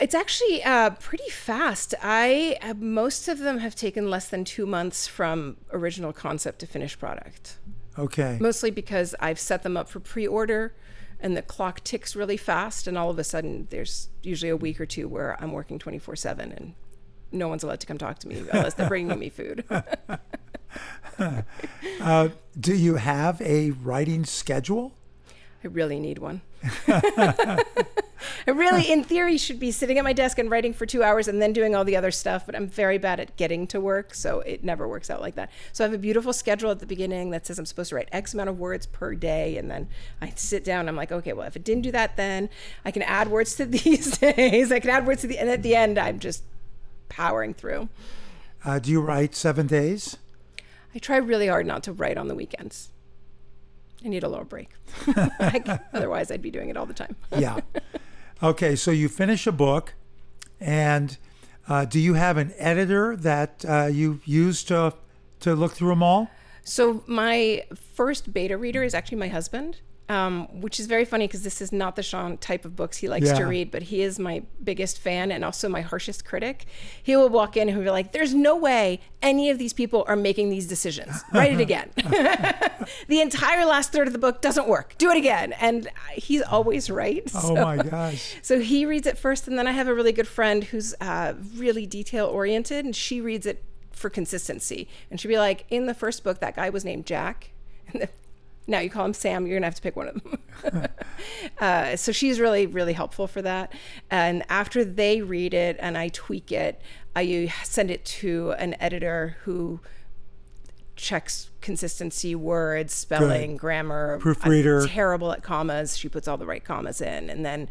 It's 0.01 0.15
actually 0.15 0.63
uh, 0.65 0.91
pretty 0.91 1.29
fast. 1.31 1.95
I 2.03 2.57
uh, 2.63 2.75
most 2.75 3.29
of 3.29 3.39
them 3.39 3.59
have 3.59 3.75
taken 3.77 4.11
less 4.11 4.29
than 4.29 4.45
two 4.45 4.67
months 4.67 5.07
from 5.07 5.57
original 5.73 6.13
concept 6.13 6.59
to 6.61 6.67
finished 6.67 6.99
product. 6.99 7.59
Okay. 7.99 8.39
mostly 8.41 8.71
because 8.71 9.15
I've 9.21 9.39
set 9.39 9.63
them 9.63 9.77
up 9.77 9.89
for 9.89 10.01
pre-order 10.01 10.75
and 11.19 11.37
the 11.37 11.43
clock 11.43 11.83
ticks 11.85 12.17
really 12.17 12.37
fast 12.37 12.87
and 12.87 12.97
all 12.97 13.11
of 13.11 13.19
a 13.19 13.25
sudden 13.25 13.67
there's 13.71 14.09
usually 14.23 14.51
a 14.51 14.57
week 14.57 14.81
or 14.81 14.87
two 14.87 15.09
where 15.09 15.37
I'm 15.43 15.53
working 15.53 15.79
24/7 15.79 16.57
and 16.57 16.75
no 17.33 17.49
one's 17.49 17.63
allowed 17.63 17.81
to 17.81 17.87
come 17.87 17.99
talk 17.99 18.19
to 18.21 18.29
me 18.29 18.39
unless 18.53 18.75
they're 18.75 18.89
bringing 18.89 19.19
me 19.19 19.29
food. 19.29 19.65
Uh, 22.01 22.31
do 22.59 22.75
you 22.75 22.95
have 22.95 23.43
a 23.43 23.73
writing 23.73 24.25
schedule? 24.25 24.95
I 25.63 25.69
really 25.69 26.01
need 26.01 26.19
one. 26.19 26.41
I 28.47 28.51
really, 28.53 28.91
in 28.91 29.05
theory, 29.05 29.37
should 29.37 29.61
be 29.61 29.71
sitting 29.71 29.99
at 29.99 30.05
my 30.05 30.13
desk 30.13 30.39
and 30.39 30.51
writing 30.51 30.73
for 30.73 30.87
two 30.87 31.03
hours 31.03 31.29
and 31.29 31.41
then 31.41 31.53
doing 31.53 31.75
all 31.75 31.85
the 31.85 31.97
other 31.97 32.11
stuff, 32.11 32.47
but 32.47 32.55
I'm 32.55 32.67
very 32.67 32.99
bad 32.99 33.21
at 33.21 33.37
getting 33.37 33.67
to 33.69 33.81
work, 33.81 34.15
so 34.15 34.41
it 34.41 34.65
never 34.65 34.89
works 34.89 35.11
out 35.11 35.21
like 35.21 35.35
that. 35.35 35.51
So 35.73 35.85
I 35.85 35.89
have 35.89 35.95
a 35.95 35.99
beautiful 35.99 36.33
schedule 36.33 36.71
at 36.71 36.79
the 36.79 36.87
beginning 36.87 37.31
that 37.31 37.47
says 37.47 37.59
I'm 37.59 37.67
supposed 37.67 37.91
to 37.91 37.97
write 37.97 38.09
X 38.13 38.35
amount 38.35 38.49
of 38.49 38.59
words 38.59 38.87
per 38.87 39.15
day, 39.15 39.57
and 39.57 39.71
then 39.71 39.89
I 40.21 40.33
sit 40.37 40.65
down. 40.65 40.89
I'm 40.89 40.97
like, 40.97 41.13
okay, 41.13 41.33
well, 41.33 41.47
if 41.47 41.57
it 41.57 41.65
didn't 41.65 41.83
do 41.83 41.93
that, 41.93 42.17
then 42.17 42.49
I 42.85 42.91
can 42.91 43.03
add 43.03 43.29
words 43.29 43.55
to 43.57 43.65
these 43.67 44.19
days. 44.19 44.73
I 44.73 44.81
can 44.81 44.91
add 44.91 45.07
words 45.07 45.23
to 45.23 45.27
the, 45.27 45.39
and 45.39 45.51
at 45.51 45.63
the 45.63 45.77
end, 45.77 45.99
I'm 45.99 46.19
just 46.19 46.43
powering 47.09 47.55
through. 47.55 47.89
Uh, 48.65 48.79
do 48.79 48.91
you 48.91 49.01
write 49.01 49.35
seven 49.35 49.67
days? 49.67 50.17
I 50.95 50.99
try 50.99 51.17
really 51.17 51.47
hard 51.47 51.67
not 51.67 51.83
to 51.85 51.93
write 51.93 52.17
on 52.17 52.29
the 52.29 52.35
weekends. 52.35 52.91
I 54.05 54.09
need 54.09 54.23
a 54.23 54.29
little 54.29 54.45
break. 54.45 54.71
like, 55.41 55.69
otherwise, 55.93 56.31
I'd 56.31 56.43
be 56.43 56.51
doing 56.51 56.71
it 56.71 56.77
all 56.77 56.87
the 56.87 56.95
time. 56.95 57.17
Yeah. 57.37 57.61
Okay, 58.43 58.75
so 58.75 58.91
you 58.91 59.09
finish 59.09 59.47
a 59.47 59.53
book, 59.53 59.95
and 60.59 61.19
uh, 61.69 61.85
do 61.85 62.01
you 62.01 62.15
have 62.15 62.39
an 62.39 62.53
editor 62.57 63.15
that 63.17 63.65
uh, 63.69 63.87
you 63.87 64.21
use 64.25 64.65
to 64.65 64.95
to 65.41 65.55
look 65.55 65.73
through 65.73 65.91
them 65.91 66.03
all? 66.03 66.31
So 66.65 67.03
my 67.07 67.65
first 67.95 68.33
beta 68.33 68.57
reader 68.57 68.83
is 68.83 68.95
actually 68.95 69.19
my 69.19 69.29
husband, 69.29 69.81
um, 70.11 70.49
which 70.61 70.81
is 70.81 70.87
very 70.87 71.05
funny 71.05 71.27
because 71.29 71.45
this 71.45 71.63
is 71.63 71.71
not 71.71 71.95
the 71.95 72.03
Sean 72.03 72.37
type 72.39 72.65
of 72.65 72.75
books 72.75 72.97
he 72.97 73.09
likes 73.09 73.27
Yeah. 73.29 73.35
to 73.39 73.45
read, 73.47 73.71
but 73.71 73.83
he 73.85 74.03
is 74.03 74.19
my 74.19 74.43
biggest 74.63 74.99
fan 74.99 75.31
and 75.31 75.45
also 75.45 75.69
my 75.69 75.83
harshest 75.83 76.25
critic. 76.25 76.67
He 77.03 77.15
will 77.15 77.29
walk 77.29 77.57
in 77.57 77.69
and 77.69 77.77
he'll 77.77 77.85
be 77.85 77.91
like, 77.91 78.11
"There's 78.11 78.35
no 78.35 78.57
way 78.57 79.01
any 79.23 79.51
of 79.51 79.59
these 79.59 79.73
people 79.73 80.05
are 80.09 80.17
making 80.17 80.51
these 80.51 80.67
decisions. 80.67 81.23
Write 81.33 81.53
it 81.53 81.61
again. 81.61 81.91
the 83.09 83.21
entire 83.21 83.65
last 83.65 83.93
third 83.93 84.07
of 84.09 84.13
the 84.13 84.19
book 84.19 84.41
doesn't 84.43 84.67
work. 84.69 84.95
Do 84.99 85.11
it 85.11 85.17
again." 85.17 85.53
And 85.61 85.89
he's 86.13 86.43
always 86.43 86.91
right. 86.91 87.23
Oh 87.35 87.55
my 87.55 87.77
gosh. 87.77 88.37
so 88.43 88.59
he 88.61 88.85
reads 88.87 89.07
it 89.07 89.17
first, 89.17 89.47
and 89.47 89.57
then 89.57 89.67
I 89.69 89.73
have 89.73 89.87
a 89.89 89.95
really 89.95 90.13
good 90.13 90.29
friend 90.29 90.65
who's 90.65 90.95
uh, 91.01 91.35
really 91.57 91.87
detail 91.87 92.27
oriented, 92.27 92.85
and 92.85 92.97
she 92.97 93.21
reads 93.21 93.47
it 93.47 93.63
for 93.93 94.11
consistency. 94.11 94.89
And 95.11 95.21
she'd 95.21 95.29
be 95.29 95.39
like, 95.39 95.67
"In 95.71 95.87
the 95.87 95.95
first 95.95 96.25
book, 96.25 96.41
that 96.41 96.57
guy 96.57 96.69
was 96.71 96.85
named 96.85 97.07
Jack, 97.07 97.53
and 97.93 98.03
the, 98.03 98.09
now 98.71 98.79
you 98.79 98.89
call 98.89 99.05
him 99.05 99.13
Sam. 99.13 99.47
You're 99.47 99.59
gonna 99.59 99.67
have 99.67 99.75
to 99.75 99.83
pick 99.83 99.97
one 99.97 100.09
of 100.09 100.23
them." 100.23 100.39
uh, 101.59 101.97
so 101.97 102.13
she's 102.13 102.41
really, 102.41 102.67
really 102.67 102.93
helpful 102.93 103.27
for 103.27 103.43
that. 103.43 103.73
And 104.11 104.43
after 104.49 104.85
they 104.85 105.21
read 105.21 105.55
it 105.55 105.77
and 105.81 105.99
I 105.99 106.09
tweak 106.09 106.53
it, 106.53 106.81
I 107.15 107.53
send 107.65 107.91
it 107.91 108.05
to 108.05 108.53
an 108.53 108.77
editor 108.81 109.37
who 109.43 109.81
checks 110.97 111.51
consistency, 111.61 112.35
words, 112.35 112.93
spelling, 112.95 113.57
grammar. 113.57 114.19
Proofreader. 114.19 114.83
I'm 114.83 114.89
terrible 114.89 115.33
at 115.33 115.43
commas. 115.43 115.97
She 115.97 116.09
puts 116.09 116.29
all 116.29 116.37
the 116.37 116.47
right 116.47 116.65
commas 116.65 117.01
in, 117.01 117.31
and 117.31 117.45
then 117.45 117.69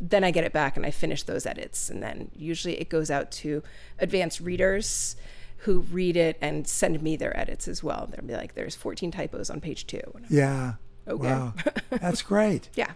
then 0.00 0.24
I 0.24 0.32
get 0.32 0.42
it 0.42 0.52
back 0.52 0.76
and 0.76 0.84
I 0.84 0.90
finish 0.90 1.22
those 1.22 1.46
edits, 1.46 1.88
and 1.88 2.02
then 2.02 2.30
usually 2.34 2.80
it 2.80 2.88
goes 2.88 3.10
out 3.10 3.30
to 3.32 3.62
advanced 3.98 4.40
readers 4.40 5.16
who 5.64 5.80
read 5.80 6.16
it 6.16 6.36
and 6.40 6.66
send 6.66 7.02
me 7.02 7.16
their 7.16 7.36
edits 7.38 7.68
as 7.68 7.82
well. 7.82 8.08
They'll 8.10 8.26
be 8.26 8.34
like, 8.34 8.54
"There's 8.54 8.74
14 8.74 9.10
typos 9.10 9.50
on 9.50 9.60
page 9.60 9.86
two. 9.86 10.02
Yeah. 10.30 10.74
Okay. 11.06 11.28
Wow. 11.28 11.54
That's 11.90 12.22
great. 12.22 12.68
yeah. 12.74 12.92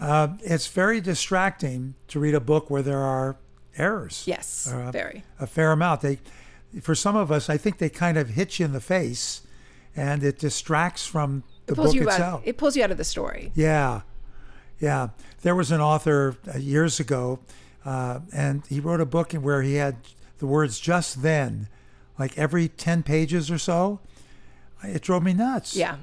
Uh, 0.00 0.28
it's 0.44 0.68
very 0.68 1.00
distracting 1.00 1.94
to 2.06 2.20
read 2.20 2.34
a 2.34 2.40
book 2.40 2.70
where 2.70 2.82
there 2.82 3.00
are 3.02 3.36
errors. 3.76 4.22
Yes. 4.26 4.70
Uh, 4.72 4.92
very. 4.92 5.24
A 5.40 5.46
fair 5.46 5.72
amount. 5.72 6.02
They, 6.02 6.18
for 6.80 6.94
some 6.94 7.16
of 7.16 7.32
us, 7.32 7.50
I 7.50 7.56
think 7.56 7.78
they 7.78 7.88
kind 7.88 8.16
of 8.16 8.30
hit 8.30 8.58
you 8.60 8.64
in 8.64 8.72
the 8.72 8.80
face, 8.80 9.42
and 9.96 10.22
it 10.22 10.38
distracts 10.38 11.04
from 11.06 11.42
the 11.66 11.74
book 11.74 11.94
itself. 11.96 12.20
out. 12.20 12.42
It 12.44 12.58
pulls 12.58 12.76
you 12.76 12.84
out 12.84 12.92
of 12.92 12.96
the 12.96 13.04
story. 13.04 13.50
Yeah, 13.56 14.02
yeah. 14.78 15.08
There 15.42 15.56
was 15.56 15.72
an 15.72 15.80
author 15.80 16.36
uh, 16.52 16.58
years 16.58 17.00
ago, 17.00 17.40
uh, 17.84 18.20
and 18.32 18.62
he 18.68 18.78
wrote 18.80 19.00
a 19.00 19.06
book 19.06 19.32
where 19.32 19.62
he 19.62 19.74
had 19.74 19.96
the 20.38 20.46
words 20.46 20.78
"just 20.78 21.22
then," 21.22 21.68
like 22.18 22.36
every 22.38 22.68
ten 22.68 23.02
pages 23.02 23.50
or 23.50 23.58
so. 23.58 24.00
It 24.82 25.02
drove 25.02 25.22
me 25.22 25.32
nuts. 25.34 25.74
Yeah. 25.74 25.96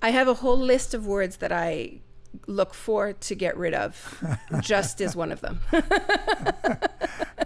I 0.00 0.10
have 0.10 0.28
a 0.28 0.34
whole 0.34 0.58
list 0.58 0.94
of 0.94 1.06
words 1.06 1.38
that 1.38 1.50
I 1.50 2.00
look 2.46 2.74
for 2.74 3.12
to 3.12 3.34
get 3.34 3.56
rid 3.56 3.74
of. 3.74 4.22
just 4.60 5.00
is 5.00 5.16
one 5.16 5.32
of 5.32 5.40
them. 5.40 5.60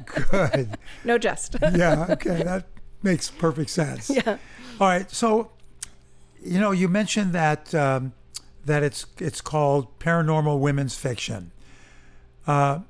Good. 0.04 0.78
no 1.04 1.18
just. 1.18 1.56
Yeah. 1.74 2.06
Okay. 2.10 2.42
That 2.42 2.66
makes 3.02 3.30
perfect 3.30 3.70
sense. 3.70 4.10
yeah. 4.10 4.36
All 4.80 4.88
right. 4.88 5.10
So, 5.10 5.50
you 6.42 6.60
know, 6.60 6.70
you 6.72 6.88
mentioned 6.88 7.32
that 7.32 7.74
um, 7.74 8.12
that 8.66 8.82
it's 8.82 9.06
it's 9.18 9.40
called 9.40 9.98
paranormal 9.98 10.58
women's 10.58 10.94
fiction. 10.94 11.52
Uh, 12.46 12.80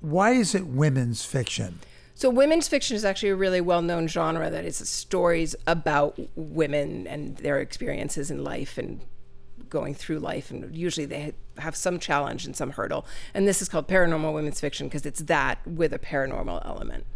why 0.00 0.30
is 0.30 0.54
it 0.54 0.66
women's 0.66 1.24
fiction? 1.24 1.80
So 2.18 2.30
women's 2.30 2.66
fiction 2.66 2.96
is 2.96 3.04
actually 3.04 3.28
a 3.28 3.36
really 3.36 3.60
well-known 3.60 4.08
genre 4.08 4.50
that 4.50 4.64
is 4.64 4.76
stories 4.76 5.54
about 5.68 6.18
women 6.34 7.06
and 7.06 7.36
their 7.36 7.60
experiences 7.60 8.28
in 8.28 8.42
life 8.42 8.76
and 8.76 9.02
going 9.70 9.94
through 9.94 10.18
life 10.18 10.50
and 10.50 10.74
usually 10.74 11.06
they 11.06 11.34
have 11.58 11.76
some 11.76 12.00
challenge 12.00 12.44
and 12.44 12.56
some 12.56 12.72
hurdle. 12.72 13.06
And 13.34 13.46
this 13.46 13.62
is 13.62 13.68
called 13.68 13.86
paranormal 13.86 14.34
women's 14.34 14.58
fiction 14.58 14.88
because 14.88 15.06
it's 15.06 15.20
that 15.20 15.64
with 15.64 15.92
a 15.92 15.98
paranormal 16.00 16.66
element. 16.66 17.06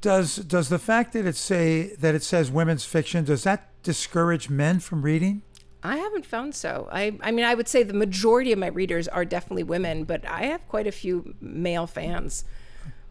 Does 0.00 0.34
does 0.34 0.68
the 0.68 0.80
fact 0.80 1.12
that 1.12 1.24
it 1.24 1.36
say 1.36 1.94
that 1.94 2.16
it 2.16 2.24
says 2.24 2.50
women's 2.50 2.84
fiction 2.84 3.24
does 3.24 3.44
that 3.44 3.68
discourage 3.84 4.50
men 4.50 4.80
from 4.80 5.02
reading? 5.02 5.42
I 5.84 5.98
haven't 5.98 6.26
found 6.26 6.56
so. 6.56 6.88
I 6.90 7.20
I 7.20 7.30
mean 7.30 7.44
I 7.44 7.54
would 7.54 7.68
say 7.68 7.84
the 7.84 7.94
majority 7.94 8.50
of 8.50 8.58
my 8.58 8.66
readers 8.66 9.06
are 9.06 9.24
definitely 9.24 9.62
women, 9.62 10.02
but 10.02 10.26
I 10.26 10.46
have 10.46 10.66
quite 10.66 10.88
a 10.88 10.92
few 10.92 11.36
male 11.40 11.86
fans. 11.86 12.44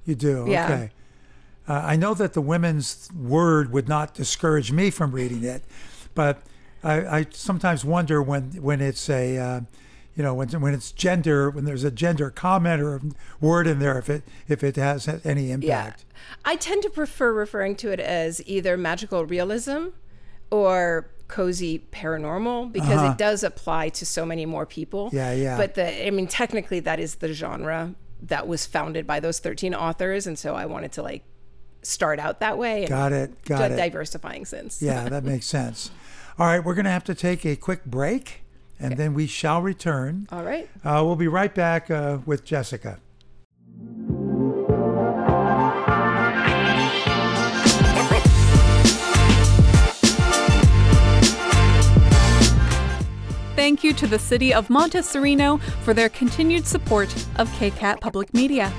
You 0.05 0.15
do. 0.15 0.45
Yeah. 0.47 0.65
Okay. 0.65 0.89
Uh, 1.67 1.81
I 1.85 1.95
know 1.95 2.13
that 2.13 2.33
the 2.33 2.41
women's 2.41 3.09
word 3.13 3.71
would 3.71 3.87
not 3.87 4.13
discourage 4.13 4.71
me 4.71 4.89
from 4.89 5.11
reading 5.11 5.43
it, 5.43 5.63
but 6.15 6.41
I, 6.83 7.19
I 7.19 7.27
sometimes 7.31 7.85
wonder 7.85 8.21
when 8.21 8.51
when 8.61 8.81
it's 8.81 9.09
a 9.09 9.37
uh, 9.37 9.61
you 10.15 10.23
know 10.23 10.33
when 10.33 10.49
when 10.59 10.73
it's 10.73 10.91
gender 10.91 11.49
when 11.49 11.65
there's 11.65 11.83
a 11.83 11.91
gender 11.91 12.29
comment 12.29 12.81
or 12.81 13.01
word 13.39 13.67
in 13.67 13.79
there 13.79 13.97
if 13.99 14.09
it 14.09 14.23
if 14.47 14.63
it 14.63 14.75
has 14.75 15.07
any 15.23 15.51
impact. 15.51 16.05
I 16.43 16.55
tend 16.55 16.83
to 16.83 16.89
prefer 16.89 17.31
referring 17.33 17.75
to 17.77 17.91
it 17.91 17.99
as 17.99 18.41
either 18.47 18.75
magical 18.77 19.25
realism 19.25 19.87
or 20.49 21.09
cozy 21.27 21.79
paranormal 21.91 22.73
because 22.73 23.09
it 23.09 23.17
does 23.17 23.43
apply 23.43 23.89
to 23.89 24.05
so 24.05 24.25
many 24.25 24.45
more 24.45 24.65
people. 24.65 25.07
Uh-huh. 25.07 25.17
Yeah, 25.17 25.33
yeah. 25.33 25.57
But 25.57 25.75
the 25.75 26.07
I 26.07 26.09
mean 26.09 26.27
technically 26.27 26.79
that 26.81 26.99
is 26.99 27.15
the 27.15 27.31
genre 27.33 27.95
that 28.21 28.47
was 28.47 28.65
founded 28.65 29.07
by 29.07 29.19
those 29.19 29.39
13 29.39 29.73
authors 29.73 30.27
and 30.27 30.37
so 30.37 30.55
I 30.55 30.65
wanted 30.65 30.91
to 30.93 31.03
like 31.03 31.23
start 31.83 32.19
out 32.19 32.39
that 32.39 32.57
way 32.57 32.81
and 32.81 32.89
Got 32.89 33.11
it. 33.11 33.43
Got 33.45 33.71
it. 33.71 33.75
diversifying 33.75 34.45
since. 34.45 34.81
Yeah, 34.81 35.09
that 35.09 35.23
makes 35.33 35.45
sense. 35.47 35.91
All 36.37 36.45
right, 36.45 36.63
we're 36.63 36.75
going 36.75 36.85
to 36.85 36.91
have 36.91 37.03
to 37.05 37.15
take 37.15 37.45
a 37.45 37.55
quick 37.55 37.85
break, 37.85 38.41
and 38.79 38.97
then 38.97 39.13
we 39.13 39.27
shall 39.27 39.61
return. 39.61 40.27
All 40.31 40.43
right. 40.43 40.69
Uh, 40.83 41.01
we'll 41.05 41.15
be 41.15 41.27
right 41.27 41.53
back 41.53 41.91
uh, 41.91 42.19
with 42.25 42.45
Jessica. 42.45 42.99
Thank 53.61 53.83
you 53.83 53.93
to 53.93 54.07
the 54.07 54.17
City 54.17 54.55
of 54.55 54.71
Monte 54.71 55.03
Sereno 55.03 55.57
for 55.83 55.93
their 55.93 56.09
continued 56.09 56.65
support 56.65 57.13
of 57.35 57.47
KCAT 57.59 58.01
Public 58.01 58.33
Media. 58.33 58.73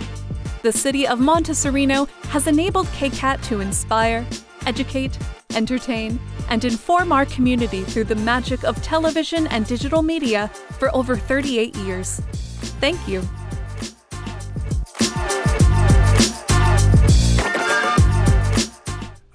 The 0.62 0.72
City 0.72 1.06
of 1.06 1.20
Monte 1.20 1.54
Sereno 1.54 2.06
has 2.30 2.48
enabled 2.48 2.88
KCAT 2.88 3.40
to 3.44 3.60
inspire, 3.60 4.26
educate, 4.66 5.16
entertain, 5.54 6.18
and 6.48 6.64
inform 6.64 7.12
our 7.12 7.24
community 7.26 7.84
through 7.84 8.06
the 8.06 8.16
magic 8.16 8.64
of 8.64 8.82
television 8.82 9.46
and 9.46 9.64
digital 9.66 10.02
media 10.02 10.48
for 10.80 10.92
over 10.96 11.14
38 11.14 11.76
years. 11.76 12.18
Thank 12.80 13.06
you. 13.06 13.22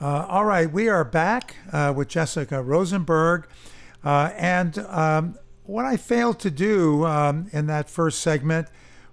Uh, 0.02 0.26
all 0.28 0.44
right, 0.44 0.70
we 0.70 0.90
are 0.90 1.06
back 1.06 1.56
uh, 1.72 1.94
with 1.96 2.10
Jessica 2.10 2.62
Rosenberg. 2.62 3.48
Uh, 4.08 4.32
and 4.38 4.80
um, 4.88 5.38
what 5.66 5.84
I 5.84 5.98
failed 5.98 6.40
to 6.40 6.50
do 6.50 7.06
um, 7.06 7.50
in 7.52 7.68
that 7.68 7.90
first 7.90 8.20
segment 8.22 8.70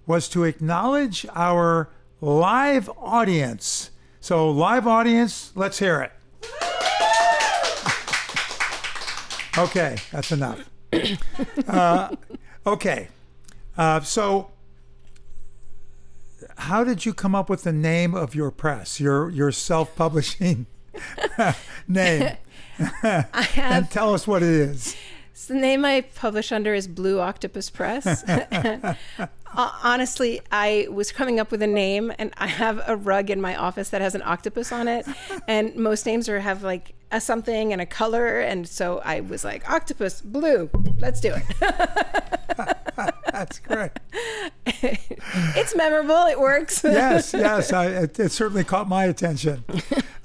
was 0.07 0.29
to 0.29 0.45
acknowledge 0.45 1.25
our 1.35 1.89
live 2.21 2.89
audience. 2.97 3.91
So, 4.21 4.49
live 4.49 4.87
audience, 4.87 5.51
let's 5.53 5.79
hear 5.79 6.01
it. 6.01 6.11
Okay, 9.57 9.95
that's 10.11 10.33
enough. 10.33 10.69
uh, 11.65 12.13
okay, 12.67 13.07
uh, 13.77 14.01
so 14.01 14.51
how 16.57 16.83
did 16.83 17.05
you 17.05 17.13
come 17.13 17.33
up 17.33 17.49
with 17.49 17.63
the 17.63 17.71
name 17.71 18.13
of 18.13 18.35
your 18.35 18.51
press, 18.51 18.99
your 18.99 19.29
your 19.29 19.53
self-publishing 19.53 20.65
name? 21.87 22.35
and 23.03 23.89
tell 23.89 24.13
us 24.13 24.27
what 24.27 24.43
it 24.43 24.49
is. 24.49 24.95
So 25.33 25.53
the 25.53 25.59
name 25.59 25.85
I 25.85 26.01
publish 26.01 26.51
under 26.51 26.73
is 26.73 26.87
Blue 26.87 27.19
Octopus 27.19 27.69
Press. 27.69 28.23
Honestly, 29.57 30.41
I 30.51 30.87
was 30.89 31.11
coming 31.11 31.39
up 31.39 31.51
with 31.51 31.61
a 31.61 31.67
name, 31.67 32.11
and 32.17 32.33
I 32.37 32.47
have 32.47 32.81
a 32.87 32.95
rug 32.95 33.29
in 33.29 33.39
my 33.39 33.55
office 33.55 33.89
that 33.89 34.01
has 34.01 34.15
an 34.15 34.21
octopus 34.23 34.71
on 34.71 34.87
it, 34.87 35.05
and 35.47 35.75
most 35.75 36.05
names 36.05 36.27
are 36.27 36.39
have 36.39 36.63
like 36.63 36.93
a 37.11 37.21
something 37.21 37.71
and 37.71 37.81
a 37.81 37.85
color, 37.85 38.39
and 38.39 38.67
so 38.67 39.01
I 39.05 39.21
was 39.21 39.45
like 39.45 39.69
octopus 39.69 40.21
blue. 40.21 40.69
Let's 40.99 41.21
do 41.21 41.33
it. 41.33 41.45
That's 43.31 43.59
great. 43.59 43.91
it's 44.65 45.75
memorable. 45.75 46.25
It 46.25 46.39
works. 46.39 46.81
yes, 46.83 47.33
yes. 47.33 47.73
I, 47.73 47.87
it, 47.87 48.19
it, 48.19 48.31
certainly 48.31 48.63
caught 48.63 48.87
my 48.87 49.05
attention. 49.05 49.63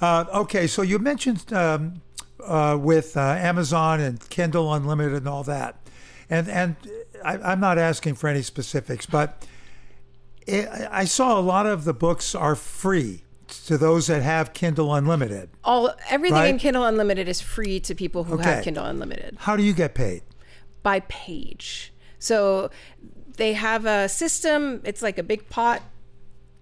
Uh, 0.00 0.24
okay, 0.32 0.66
so 0.66 0.82
you 0.82 0.98
mentioned 0.98 1.52
um, 1.52 2.00
uh, 2.46 2.76
with 2.76 3.16
uh, 3.16 3.20
Amazon 3.20 4.00
and 4.00 4.28
Kindle 4.30 4.72
Unlimited 4.72 5.14
and 5.14 5.28
all 5.28 5.42
that, 5.44 5.76
and 6.28 6.48
and 6.48 6.76
I, 7.24 7.52
am 7.52 7.60
not 7.60 7.78
asking 7.78 8.14
for 8.14 8.28
any 8.28 8.42
specifics, 8.42 9.06
but 9.06 9.46
it, 10.46 10.68
I 10.90 11.04
saw 11.04 11.38
a 11.38 11.42
lot 11.42 11.66
of 11.66 11.84
the 11.84 11.94
books 11.94 12.34
are 12.34 12.54
free 12.54 13.24
to 13.66 13.76
those 13.76 14.06
that 14.06 14.22
have 14.22 14.52
Kindle 14.52 14.94
Unlimited. 14.94 15.50
All 15.64 15.92
everything 16.08 16.38
right? 16.38 16.50
in 16.50 16.58
Kindle 16.58 16.84
Unlimited 16.84 17.28
is 17.28 17.40
free 17.40 17.80
to 17.80 17.94
people 17.94 18.24
who 18.24 18.34
okay. 18.34 18.44
have 18.44 18.64
Kindle 18.64 18.84
Unlimited. 18.84 19.36
How 19.40 19.56
do 19.56 19.62
you 19.62 19.72
get 19.72 19.94
paid? 19.94 20.22
By 20.82 21.00
page. 21.00 21.92
So 22.18 22.70
they 23.36 23.54
have 23.54 23.86
a 23.86 24.08
system. 24.08 24.80
It's 24.84 25.02
like 25.02 25.18
a 25.18 25.22
big 25.22 25.48
pot 25.48 25.82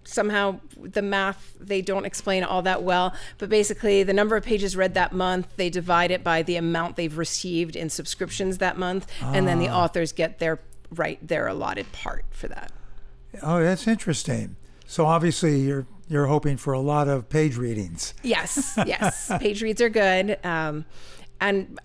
somehow 0.08 0.58
the 0.80 1.02
math 1.02 1.54
they 1.60 1.82
don't 1.82 2.06
explain 2.06 2.42
all 2.42 2.62
that 2.62 2.82
well 2.82 3.14
but 3.36 3.48
basically 3.48 4.02
the 4.02 4.12
number 4.12 4.36
of 4.36 4.42
pages 4.42 4.74
read 4.74 4.94
that 4.94 5.12
month 5.12 5.46
they 5.56 5.68
divide 5.68 6.10
it 6.10 6.24
by 6.24 6.42
the 6.42 6.56
amount 6.56 6.96
they've 6.96 7.18
received 7.18 7.76
in 7.76 7.90
subscriptions 7.90 8.58
that 8.58 8.78
month 8.78 9.06
ah. 9.22 9.32
and 9.34 9.46
then 9.46 9.58
the 9.58 9.68
ah. 9.68 9.84
authors 9.84 10.12
get 10.12 10.38
their 10.38 10.58
right 10.90 11.18
their 11.26 11.46
allotted 11.46 11.90
part 11.92 12.24
for 12.30 12.48
that 12.48 12.72
oh 13.42 13.62
that's 13.62 13.86
interesting 13.86 14.56
so 14.86 15.04
obviously 15.04 15.60
you're 15.60 15.86
you're 16.08 16.26
hoping 16.26 16.56
for 16.56 16.72
a 16.72 16.80
lot 16.80 17.06
of 17.06 17.28
page 17.28 17.56
readings 17.58 18.14
yes 18.22 18.78
yes 18.86 19.30
page 19.40 19.62
reads 19.62 19.82
are 19.82 19.90
good 19.90 20.38
um, 20.42 20.86
and 21.38 21.78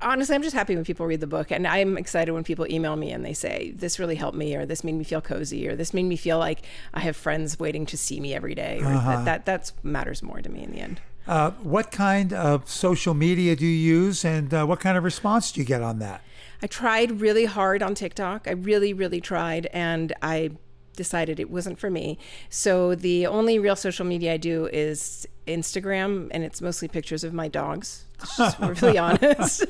honestly, 0.00 0.34
I'm 0.34 0.42
just 0.42 0.54
happy 0.54 0.74
when 0.74 0.84
people 0.84 1.06
read 1.06 1.20
the 1.20 1.26
book, 1.26 1.50
and 1.50 1.66
I'm 1.66 1.98
excited 1.98 2.32
when 2.32 2.44
people 2.44 2.66
email 2.70 2.96
me 2.96 3.10
and 3.10 3.24
they 3.24 3.34
say 3.34 3.72
this 3.76 3.98
really 3.98 4.16
helped 4.16 4.36
me, 4.36 4.54
or 4.54 4.66
this 4.66 4.84
made 4.84 4.94
me 4.94 5.04
feel 5.04 5.20
cozy, 5.20 5.68
or 5.68 5.76
this 5.76 5.92
made 5.92 6.04
me 6.04 6.16
feel 6.16 6.38
like 6.38 6.62
I 6.94 7.00
have 7.00 7.16
friends 7.16 7.58
waiting 7.58 7.86
to 7.86 7.96
see 7.96 8.20
me 8.20 8.34
every 8.34 8.54
day. 8.54 8.80
Uh-huh. 8.82 9.24
That, 9.24 9.46
that 9.46 9.72
matters 9.82 10.22
more 10.22 10.40
to 10.40 10.48
me 10.48 10.62
in 10.62 10.72
the 10.72 10.80
end. 10.80 11.00
Uh, 11.26 11.50
what 11.62 11.90
kind 11.90 12.32
of 12.32 12.68
social 12.68 13.12
media 13.12 13.54
do 13.54 13.66
you 13.66 13.96
use, 13.96 14.24
and 14.24 14.52
uh, 14.54 14.64
what 14.64 14.80
kind 14.80 14.96
of 14.96 15.04
response 15.04 15.52
do 15.52 15.60
you 15.60 15.66
get 15.66 15.82
on 15.82 15.98
that? 15.98 16.22
I 16.62 16.66
tried 16.66 17.20
really 17.20 17.44
hard 17.44 17.82
on 17.82 17.94
TikTok. 17.94 18.48
I 18.48 18.52
really, 18.52 18.92
really 18.92 19.20
tried, 19.20 19.66
and 19.66 20.12
I 20.22 20.50
decided 20.96 21.38
it 21.38 21.50
wasn't 21.50 21.78
for 21.78 21.90
me. 21.90 22.18
So 22.48 22.94
the 22.94 23.26
only 23.26 23.58
real 23.58 23.76
social 23.76 24.04
media 24.04 24.34
I 24.34 24.36
do 24.36 24.66
is 24.72 25.28
Instagram, 25.48 26.28
and 26.30 26.44
it's 26.44 26.60
mostly 26.60 26.88
pictures 26.88 27.24
of 27.24 27.32
my 27.32 27.48
dogs. 27.48 28.04
Just 28.36 28.58
really 28.58 28.98
honest. 28.98 29.64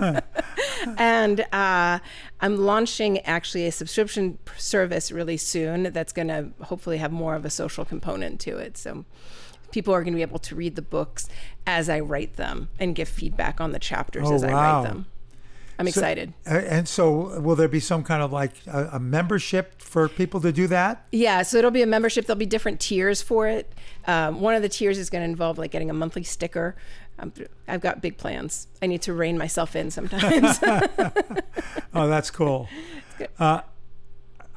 and 0.98 1.40
uh, 1.52 1.98
I'm 2.40 2.56
launching 2.56 3.18
actually 3.20 3.66
a 3.66 3.72
subscription 3.72 4.38
service 4.56 5.12
really 5.12 5.36
soon 5.36 5.84
that's 5.92 6.12
going 6.12 6.28
to 6.28 6.50
hopefully 6.64 6.98
have 6.98 7.12
more 7.12 7.34
of 7.34 7.44
a 7.44 7.50
social 7.50 7.84
component 7.84 8.40
to 8.40 8.58
it. 8.58 8.76
So 8.76 9.04
people 9.70 9.94
are 9.94 10.02
going 10.02 10.12
to 10.14 10.18
be 10.18 10.22
able 10.22 10.38
to 10.40 10.54
read 10.54 10.76
the 10.76 10.82
books 10.82 11.28
as 11.66 11.88
I 11.88 12.00
write 12.00 12.36
them 12.36 12.68
and 12.78 12.94
give 12.94 13.08
feedback 13.08 13.60
on 13.60 13.72
the 13.72 13.78
chapters 13.78 14.28
oh, 14.28 14.34
as 14.34 14.44
I 14.44 14.52
write 14.52 14.82
them. 14.84 15.06
I'm 15.80 15.86
so, 15.86 16.00
excited. 16.00 16.34
and 16.44 16.86
so, 16.86 17.40
will 17.40 17.56
there 17.56 17.68
be 17.68 17.80
some 17.80 18.04
kind 18.04 18.22
of 18.22 18.32
like 18.32 18.52
a, 18.66 18.90
a, 18.92 19.00
membership 19.00 19.80
for 19.80 20.10
people 20.10 20.38
to 20.42 20.52
do 20.52 20.66
that? 20.66 21.06
Yeah, 21.10 21.40
so 21.40 21.56
it'll 21.56 21.70
be 21.70 21.80
a 21.80 21.86
membership. 21.86 22.26
There'll 22.26 22.38
be 22.38 22.44
different 22.44 22.80
tiers 22.80 23.22
for 23.22 23.48
it. 23.48 23.72
Um, 24.06 24.42
one 24.42 24.54
of 24.54 24.60
the 24.60 24.68
tiers 24.68 24.98
is 24.98 25.08
going 25.08 25.22
to 25.22 25.28
involve 25.30 25.56
like 25.56 25.70
getting 25.70 25.88
a 25.88 25.94
monthly 25.94 26.22
sticker. 26.22 26.76
Um, 27.18 27.32
I've 27.66 27.80
got 27.80 28.02
big 28.02 28.18
plans. 28.18 28.66
I 28.82 28.88
need 28.88 29.00
to 29.02 29.14
rein 29.14 29.38
myself 29.38 29.74
in 29.74 29.90
sometimes. 29.90 30.58
oh, 31.94 32.08
that's 32.08 32.30
cool. 32.30 32.68
Uh, 33.38 33.62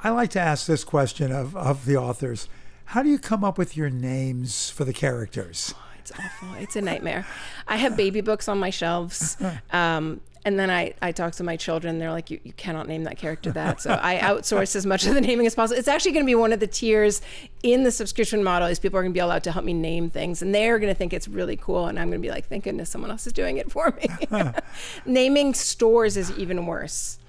I 0.03 0.09
like 0.09 0.31
to 0.31 0.41
ask 0.41 0.67
this 0.67 0.83
question 0.83 1.31
of, 1.31 1.55
of 1.55 1.85
the 1.85 1.95
authors 1.95 2.49
How 2.85 3.01
do 3.01 3.07
you 3.07 3.17
come 3.17 3.45
up 3.45 3.57
with 3.57 3.77
your 3.77 3.89
names 3.89 4.69
for 4.69 4.83
the 4.83 4.93
characters? 4.93 5.73
Oh, 5.77 5.83
it's 5.99 6.11
awful. 6.11 6.53
It's 6.59 6.75
a 6.75 6.81
nightmare. 6.81 7.25
I 7.65 7.77
have 7.77 7.95
baby 7.95 8.19
books 8.19 8.49
on 8.49 8.59
my 8.59 8.69
shelves. 8.69 9.37
Um, 9.71 10.19
and 10.45 10.59
then 10.59 10.69
I, 10.69 10.93
I 11.01 11.11
talk 11.13 11.33
to 11.35 11.43
my 11.43 11.55
children. 11.55 11.99
They're 11.99 12.11
like, 12.11 12.29
you, 12.29 12.39
you 12.43 12.51
cannot 12.53 12.87
name 12.87 13.05
that 13.05 13.17
character 13.17 13.51
that. 13.51 13.81
So 13.81 13.97
I 14.01 14.17
outsource 14.17 14.75
as 14.75 14.85
much 14.85 15.05
of 15.05 15.13
the 15.13 15.21
naming 15.21 15.47
as 15.47 15.55
possible. 15.55 15.79
It's 15.79 15.87
actually 15.87 16.11
going 16.11 16.25
to 16.25 16.29
be 16.29 16.35
one 16.35 16.51
of 16.51 16.59
the 16.59 16.67
tiers 16.67 17.21
in 17.63 17.83
the 17.83 17.91
subscription 17.91 18.43
model 18.43 18.67
is 18.67 18.77
people 18.77 18.99
are 18.99 19.03
going 19.03 19.13
to 19.13 19.17
be 19.17 19.21
allowed 19.21 19.43
to 19.45 19.51
help 19.51 19.63
me 19.63 19.73
name 19.73 20.09
things. 20.09 20.41
And 20.41 20.53
they're 20.53 20.79
going 20.79 20.91
to 20.91 20.97
think 20.97 21.13
it's 21.13 21.29
really 21.29 21.55
cool. 21.55 21.87
And 21.87 21.97
I'm 21.97 22.09
going 22.09 22.21
to 22.21 22.25
be 22.25 22.31
like, 22.31 22.47
thank 22.47 22.65
goodness 22.65 22.89
someone 22.89 23.09
else 23.09 23.25
is 23.25 23.31
doing 23.31 23.57
it 23.57 23.71
for 23.71 23.91
me. 23.91 24.51
Naming 25.05 25.53
stores 25.53 26.17
is 26.17 26.31
even 26.37 26.65
worse 26.65 27.19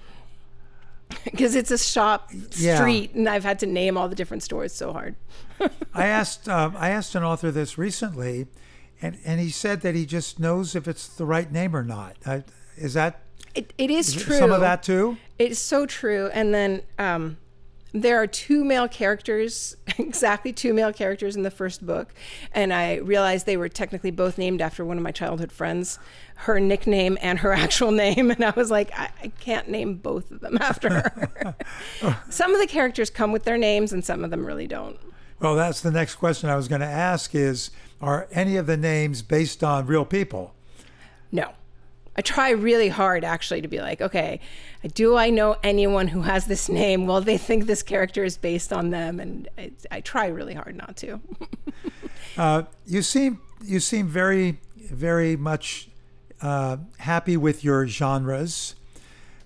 because 1.23 1.55
it's 1.55 1.71
a 1.71 1.77
shop 1.77 2.31
street 2.49 3.11
yeah. 3.13 3.19
and 3.19 3.29
I've 3.29 3.43
had 3.43 3.59
to 3.59 3.65
name 3.65 3.97
all 3.97 4.09
the 4.09 4.15
different 4.15 4.43
stores 4.43 4.73
so 4.73 4.91
hard. 4.91 5.15
I 5.93 6.07
asked 6.07 6.49
um, 6.49 6.75
I 6.77 6.89
asked 6.89 7.15
an 7.15 7.23
author 7.23 7.51
this 7.51 7.77
recently, 7.77 8.47
and, 9.01 9.17
and 9.23 9.39
he 9.39 9.49
said 9.49 9.81
that 9.81 9.95
he 9.95 10.05
just 10.05 10.39
knows 10.39 10.75
if 10.75 10.87
it's 10.87 11.07
the 11.07 11.25
right 11.25 11.51
name 11.51 11.75
or 11.75 11.83
not. 11.83 12.17
I, 12.25 12.43
is 12.77 12.93
that? 12.93 13.21
It, 13.53 13.73
it 13.77 13.89
is, 13.89 14.15
is 14.15 14.23
true. 14.23 14.37
Some 14.37 14.51
of 14.51 14.61
that 14.61 14.83
too. 14.83 15.17
It's 15.39 15.59
so 15.59 15.85
true. 15.85 16.29
And 16.33 16.53
then 16.53 16.81
um, 16.99 17.37
there 17.95 18.21
are 18.21 18.27
two 18.27 18.65
male 18.65 18.89
characters, 18.89 19.77
exactly 19.97 20.51
two 20.51 20.73
male 20.73 20.91
characters 20.91 21.37
in 21.37 21.43
the 21.43 21.51
first 21.51 21.85
book, 21.85 22.13
and 22.51 22.73
I 22.73 22.95
realized 22.95 23.45
they 23.45 23.55
were 23.55 23.69
technically 23.69 24.11
both 24.11 24.37
named 24.37 24.61
after 24.61 24.83
one 24.83 24.97
of 24.97 25.03
my 25.03 25.11
childhood 25.11 25.51
friends, 25.51 25.97
her 26.35 26.59
nickname 26.59 27.17
and 27.21 27.39
her 27.39 27.53
actual 27.65 27.91
name, 27.91 28.31
and 28.31 28.43
I 28.43 28.51
was 28.51 28.69
like, 28.69 28.91
I, 28.97 29.09
I 29.23 29.27
can't 29.39 29.69
name 29.69 29.95
both 29.95 30.29
of 30.29 30.41
them 30.41 30.57
after 30.61 30.89
her. 30.89 31.55
some 32.29 32.53
of 32.53 32.59
the 32.59 32.67
characters 32.67 33.09
come 33.09 33.31
with 33.31 33.45
their 33.45 33.57
names, 33.57 33.93
and 33.93 34.03
some 34.03 34.25
of 34.25 34.29
them 34.29 34.45
really 34.45 34.67
don't. 34.67 34.99
Well, 35.39 35.55
that's 35.55 35.81
the 35.81 35.91
next 35.91 36.15
question 36.15 36.49
I 36.49 36.57
was 36.57 36.67
going 36.67 36.81
to 36.81 36.87
ask: 36.87 37.33
is 37.33 37.71
are 38.01 38.27
any 38.31 38.57
of 38.57 38.67
the 38.67 38.77
names 38.77 39.21
based 39.21 39.63
on 39.63 39.87
real 39.87 40.05
people? 40.05 40.53
No. 41.31 41.51
I 42.17 42.21
try 42.21 42.51
really 42.51 42.87
hard 42.87 43.23
actually 43.23 43.61
to 43.61 43.67
be 43.67 43.79
like, 43.79 44.01
okay, 44.01 44.39
do 44.93 45.17
I 45.17 45.29
know 45.29 45.57
anyone 45.63 46.07
who 46.07 46.21
has 46.21 46.45
this 46.45 46.69
name? 46.69 47.07
Well, 47.07 47.21
they 47.21 47.37
think 47.37 47.65
this 47.65 47.83
character 47.83 48.23
is 48.23 48.37
based 48.37 48.71
on 48.71 48.89
them, 48.89 49.19
and 49.19 49.49
I, 49.57 49.71
I 49.91 50.01
try 50.01 50.27
really 50.27 50.53
hard 50.53 50.75
not 50.75 50.95
to. 50.97 51.19
uh, 52.37 52.63
you 52.85 53.01
seem 53.01 53.41
you 53.63 53.79
seem 53.79 54.07
very 54.07 54.59
very 54.77 55.35
much 55.35 55.89
uh, 56.41 56.77
happy 56.99 57.35
with 57.35 57.63
your 57.63 57.87
genres. 57.87 58.75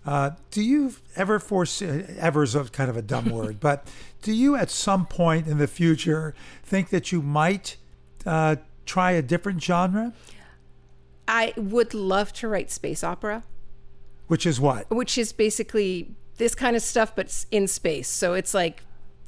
Uh, 0.06 0.32
do 0.52 0.62
you 0.62 0.94
ever 1.16 1.40
foresee 1.40 2.04
ever 2.18 2.44
is 2.44 2.56
a 2.56 2.66
kind 2.66 2.90
of 2.90 2.98
a 2.98 3.02
dumb 3.02 3.30
word, 3.30 3.60
but 3.62 3.88
do 4.22 4.32
you 4.32 4.56
at 4.56 4.70
some 4.70 5.06
point 5.06 5.48
in 5.48 5.58
the 5.58 5.68
future 5.68 6.36
think 6.64 6.90
that 6.90 7.12
you 7.12 7.22
might 7.22 7.78
uh, 8.26 8.58
try 8.86 9.12
a 9.12 9.22
different 9.22 9.64
genre? 9.64 10.14
I 11.30 11.54
would 11.56 11.94
love 11.94 12.34
to 12.34 12.48
write 12.48 12.72
space 12.72 13.04
opera. 13.04 13.44
Which 14.28 14.46
is 14.46 14.60
what? 14.60 14.90
Which 14.90 15.18
is 15.18 15.32
basically 15.32 16.16
this 16.38 16.56
kind 16.56 16.76
of 16.76 16.82
stuff, 16.82 17.16
but 17.16 17.46
in 17.52 17.68
space. 17.68 18.08
So 18.08 18.34
it's 18.34 18.54
like 18.54 18.82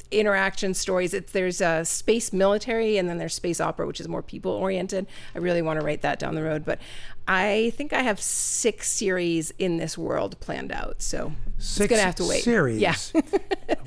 interaction 0.09 0.73
stories. 0.73 1.13
It's, 1.13 1.31
there's 1.31 1.61
a 1.61 1.85
space 1.85 2.33
military 2.33 2.97
and 2.97 3.07
then 3.07 3.17
there's 3.17 3.33
space 3.33 3.61
opera, 3.61 3.87
which 3.87 3.99
is 3.99 4.07
more 4.07 4.21
people 4.21 4.51
oriented. 4.51 5.07
I 5.35 5.39
really 5.39 5.61
want 5.61 5.79
to 5.79 5.85
write 5.85 6.01
that 6.01 6.19
down 6.19 6.35
the 6.35 6.43
road, 6.43 6.65
but 6.65 6.79
I 7.27 7.71
think 7.75 7.93
I 7.93 8.01
have 8.01 8.19
six 8.19 8.89
series 8.89 9.53
in 9.57 9.77
this 9.77 9.97
world 9.97 10.39
planned 10.39 10.71
out. 10.71 11.01
So 11.01 11.31
six 11.59 11.81
it's 11.81 11.89
gonna 11.91 12.01
have 12.01 12.15
to 12.15 12.25
wait. 12.25 12.43
Series. 12.43 12.81
Yeah. 12.81 12.95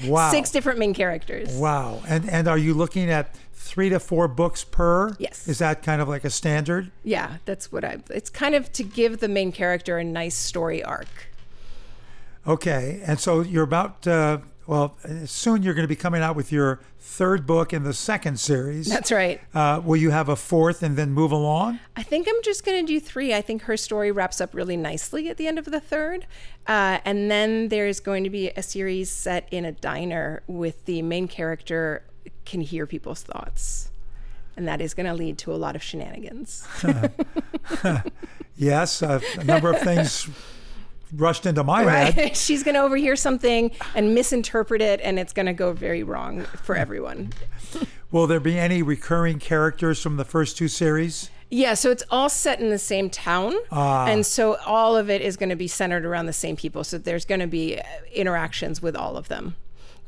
wow. 0.06 0.30
Six 0.30 0.50
different 0.50 0.78
main 0.78 0.94
characters. 0.94 1.52
Wow. 1.56 2.00
And 2.06 2.28
and 2.30 2.48
are 2.48 2.58
you 2.58 2.74
looking 2.74 3.10
at 3.10 3.34
three 3.64 3.88
to 3.88 3.98
four 3.98 4.28
books 4.28 4.62
per. 4.62 5.16
Yes. 5.18 5.48
Is 5.48 5.58
that 5.58 5.82
kind 5.82 6.02
of 6.02 6.08
like 6.08 6.24
a 6.24 6.30
standard? 6.30 6.92
Yeah, 7.02 7.38
that's 7.46 7.72
what 7.72 7.84
I. 7.84 7.98
It's 8.10 8.30
kind 8.30 8.54
of 8.54 8.70
to 8.74 8.84
give 8.84 9.20
the 9.20 9.28
main 9.28 9.52
character 9.52 9.98
a 9.98 10.04
nice 10.04 10.34
story 10.34 10.84
arc. 10.84 11.28
Okay, 12.46 13.02
and 13.06 13.18
so 13.18 13.40
you're 13.40 13.64
about. 13.64 14.06
Uh, 14.06 14.38
well, 14.66 14.96
soon 15.26 15.62
you're 15.62 15.74
going 15.74 15.84
to 15.84 15.88
be 15.88 15.96
coming 15.96 16.22
out 16.22 16.36
with 16.36 16.50
your 16.50 16.80
third 16.98 17.46
book 17.46 17.74
in 17.74 17.84
the 17.84 17.92
second 17.92 18.40
series. 18.40 18.86
That's 18.86 19.12
right. 19.12 19.40
Uh, 19.54 19.80
will 19.84 19.96
you 19.96 20.10
have 20.10 20.30
a 20.30 20.36
fourth 20.36 20.82
and 20.82 20.96
then 20.96 21.12
move 21.12 21.32
along? 21.32 21.80
I 21.96 22.02
think 22.02 22.26
I'm 22.26 22.42
just 22.42 22.64
going 22.64 22.84
to 22.84 22.92
do 22.92 22.98
three. 22.98 23.34
I 23.34 23.42
think 23.42 23.62
her 23.62 23.76
story 23.76 24.10
wraps 24.10 24.40
up 24.40 24.54
really 24.54 24.76
nicely 24.76 25.28
at 25.28 25.36
the 25.36 25.46
end 25.46 25.58
of 25.58 25.66
the 25.66 25.80
third. 25.80 26.26
Uh, 26.66 26.98
and 27.04 27.30
then 27.30 27.68
there's 27.68 28.00
going 28.00 28.24
to 28.24 28.30
be 28.30 28.50
a 28.50 28.62
series 28.62 29.10
set 29.10 29.46
in 29.50 29.66
a 29.66 29.72
diner 29.72 30.42
with 30.46 30.86
the 30.86 31.02
main 31.02 31.28
character 31.28 32.02
can 32.44 32.60
hear 32.60 32.86
people's 32.86 33.22
thoughts. 33.22 33.90
And 34.56 34.68
that 34.68 34.80
is 34.80 34.94
going 34.94 35.06
to 35.06 35.14
lead 35.14 35.38
to 35.38 35.52
a 35.52 35.56
lot 35.56 35.74
of 35.74 35.82
shenanigans. 35.82 36.66
Yes, 38.56 39.02
uh, 39.02 39.20
a 39.38 39.44
number 39.44 39.72
of 39.72 39.80
things 39.80 40.28
rushed 41.12 41.46
into 41.46 41.64
my 41.64 41.82
head. 41.82 42.36
She's 42.36 42.62
going 42.62 42.74
to 42.74 42.82
overhear 42.82 43.16
something 43.16 43.70
and 43.94 44.14
misinterpret 44.14 44.80
it, 44.80 45.00
and 45.02 45.18
it's 45.18 45.32
going 45.32 45.46
to 45.46 45.52
go 45.52 45.72
very 45.72 46.02
wrong 46.02 46.42
for 46.62 46.76
everyone. 46.76 47.32
Will 48.10 48.26
there 48.26 48.40
be 48.40 48.58
any 48.58 48.82
recurring 48.82 49.38
characters 49.38 50.00
from 50.00 50.16
the 50.16 50.24
first 50.24 50.56
two 50.56 50.68
series? 50.68 51.30
Yeah, 51.50 51.74
so 51.74 51.90
it's 51.90 52.04
all 52.10 52.28
set 52.28 52.60
in 52.60 52.70
the 52.70 52.78
same 52.78 53.10
town. 53.10 53.54
And 53.70 54.24
so 54.24 54.56
all 54.66 54.96
of 54.96 55.10
it 55.10 55.20
is 55.20 55.36
going 55.36 55.50
to 55.50 55.56
be 55.56 55.68
centered 55.68 56.04
around 56.04 56.26
the 56.26 56.32
same 56.32 56.56
people. 56.56 56.84
So 56.84 56.98
there's 56.98 57.24
going 57.24 57.40
to 57.40 57.46
be 57.46 57.80
interactions 58.12 58.80
with 58.80 58.96
all 58.96 59.16
of 59.16 59.28
them. 59.28 59.56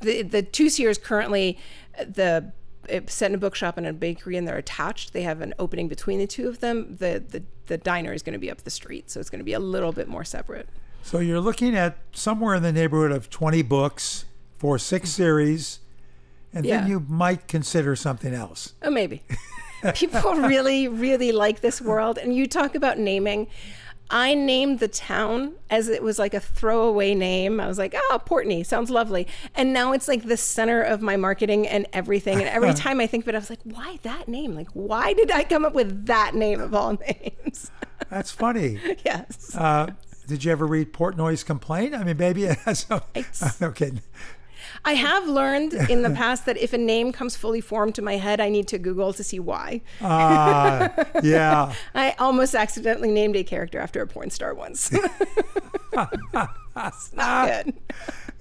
The 0.00 0.22
the 0.22 0.42
two 0.42 0.68
series 0.68 0.98
currently 0.98 1.58
the 1.98 2.52
it's 2.88 3.14
set 3.14 3.30
in 3.30 3.34
a 3.34 3.38
bookshop 3.38 3.76
and 3.78 3.86
a 3.86 3.92
bakery 3.92 4.36
and 4.36 4.46
they're 4.46 4.58
attached. 4.58 5.12
They 5.12 5.22
have 5.22 5.40
an 5.40 5.54
opening 5.58 5.88
between 5.88 6.18
the 6.20 6.26
two 6.26 6.48
of 6.48 6.60
them. 6.60 6.96
The 6.96 7.22
the, 7.26 7.42
the 7.66 7.78
diner 7.78 8.12
is 8.12 8.22
going 8.22 8.34
to 8.34 8.38
be 8.38 8.50
up 8.50 8.62
the 8.62 8.70
street, 8.70 9.10
so 9.10 9.20
it's 9.20 9.30
going 9.30 9.40
to 9.40 9.44
be 9.44 9.54
a 9.54 9.60
little 9.60 9.92
bit 9.92 10.08
more 10.08 10.24
separate. 10.24 10.68
So 11.02 11.18
you're 11.18 11.40
looking 11.40 11.76
at 11.76 11.98
somewhere 12.12 12.56
in 12.56 12.62
the 12.62 12.72
neighborhood 12.72 13.12
of 13.12 13.30
20 13.30 13.62
books 13.62 14.24
for 14.58 14.78
six 14.78 15.10
mm-hmm. 15.10 15.22
series, 15.22 15.80
and 16.52 16.64
then 16.64 16.88
you 16.88 17.00
might 17.08 17.46
consider 17.46 17.94
something 17.94 18.34
else. 18.34 18.74
Oh, 18.82 18.90
maybe. 18.90 19.22
People 19.94 20.34
really, 20.34 20.88
really 20.88 21.30
like 21.30 21.60
this 21.60 21.80
world. 21.80 22.18
And 22.18 22.34
you 22.34 22.46
talk 22.46 22.74
about 22.74 22.98
naming. 22.98 23.46
I 24.10 24.34
named 24.34 24.78
the 24.78 24.88
town 24.88 25.54
as 25.68 25.88
it 25.88 26.02
was 26.02 26.18
like 26.18 26.32
a 26.34 26.40
throwaway 26.40 27.14
name. 27.14 27.58
I 27.60 27.66
was 27.66 27.78
like, 27.78 27.94
oh, 27.96 28.20
Portney 28.24 28.64
sounds 28.64 28.90
lovely. 28.90 29.26
And 29.54 29.72
now 29.72 29.92
it's 29.92 30.06
like 30.06 30.24
the 30.24 30.36
center 30.36 30.80
of 30.80 31.02
my 31.02 31.16
marketing 31.16 31.66
and 31.66 31.86
everything. 31.92 32.38
And 32.38 32.48
every 32.48 32.72
time 32.74 33.00
I 33.00 33.06
think 33.06 33.24
of 33.24 33.28
it, 33.30 33.34
I 33.34 33.38
was 33.38 33.50
like, 33.50 33.60
why 33.64 33.98
that 34.02 34.28
name? 34.28 34.54
Like, 34.54 34.68
why 34.74 35.12
did 35.12 35.30
I 35.30 35.44
come 35.44 35.64
up 35.64 35.74
with 35.74 36.06
that 36.06 36.34
name 36.34 36.60
of 36.60 36.74
all 36.74 36.92
names? 37.08 37.70
That's 38.08 38.30
funny. 38.30 38.78
yes. 39.04 39.56
Uh, 39.56 39.88
did 40.28 40.44
you 40.44 40.52
ever 40.52 40.66
read 40.66 40.92
Portnoy's 40.92 41.42
complaint? 41.44 41.94
I 41.94 42.04
mean, 42.04 42.16
maybe 42.16 42.44
it 42.44 42.58
has. 42.58 42.80
Some, 42.80 43.00
It's- 43.14 43.60
no 43.60 43.70
kidding. 43.72 44.02
I 44.84 44.92
have 44.94 45.26
learned 45.28 45.74
in 45.90 46.02
the 46.02 46.10
past 46.10 46.46
that 46.46 46.56
if 46.56 46.72
a 46.72 46.78
name 46.78 47.12
comes 47.12 47.36
fully 47.36 47.60
formed 47.60 47.94
to 47.96 48.02
my 48.02 48.16
head, 48.16 48.40
I 48.40 48.48
need 48.48 48.68
to 48.68 48.78
Google 48.78 49.12
to 49.12 49.22
see 49.24 49.38
why. 49.38 49.82
Uh, 50.00 50.88
yeah. 51.22 51.72
I 51.94 52.14
almost 52.18 52.54
accidentally 52.54 53.10
named 53.10 53.36
a 53.36 53.44
character 53.44 53.78
after 53.78 54.00
a 54.02 54.06
porn 54.06 54.30
star 54.30 54.54
once. 54.54 54.90
it's 54.92 55.02
not 57.14 57.64
good. 57.64 57.74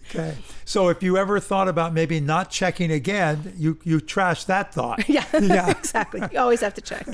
Okay. 0.10 0.36
So 0.66 0.90
if 0.90 1.02
you 1.02 1.18
ever 1.18 1.40
thought 1.40 1.68
about 1.68 1.94
maybe 1.94 2.20
not 2.20 2.52
checking 2.52 2.92
again, 2.92 3.54
you 3.58 3.80
you 3.84 4.00
trash 4.00 4.44
that 4.46 4.74
thought. 4.74 5.08
Yeah, 5.10 5.26
Yeah. 5.40 5.70
exactly. 5.72 6.22
You 6.32 6.40
always 6.40 6.62
have 6.62 6.74
to 6.76 6.82
check. 6.82 7.06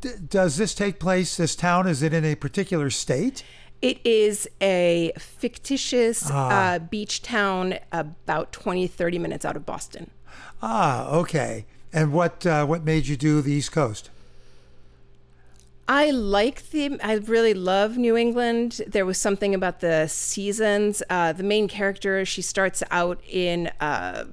D- 0.00 0.10
does 0.28 0.56
this 0.58 0.74
take 0.74 1.00
place? 1.00 1.36
This 1.36 1.56
town 1.56 1.86
is 1.88 2.02
it 2.02 2.12
in 2.12 2.24
a 2.24 2.34
particular 2.34 2.90
state? 2.90 3.42
It 3.82 4.00
is 4.04 4.48
a 4.60 5.12
fictitious 5.18 6.30
uh, 6.30 6.78
beach 6.78 7.22
town 7.22 7.78
about 7.92 8.52
20, 8.52 8.86
30 8.86 9.18
minutes 9.18 9.44
out 9.44 9.56
of 9.56 9.66
Boston. 9.66 10.10
Ah, 10.62 11.08
okay. 11.10 11.66
And 11.92 12.12
what 12.12 12.44
uh, 12.46 12.66
what 12.66 12.84
made 12.84 13.06
you 13.06 13.16
do 13.16 13.40
the 13.40 13.52
East 13.52 13.72
Coast? 13.72 14.10
I 15.88 16.10
like 16.10 16.70
the. 16.70 16.98
I 17.02 17.14
really 17.14 17.54
love 17.54 17.96
New 17.96 18.16
England. 18.16 18.80
There 18.86 19.06
was 19.06 19.18
something 19.18 19.54
about 19.54 19.80
the 19.80 20.08
seasons. 20.08 21.02
Uh, 21.08 21.32
the 21.32 21.44
main 21.44 21.68
character, 21.68 22.24
she 22.24 22.42
starts 22.42 22.82
out 22.90 23.20
in 23.28 23.70
uh, 23.80 24.24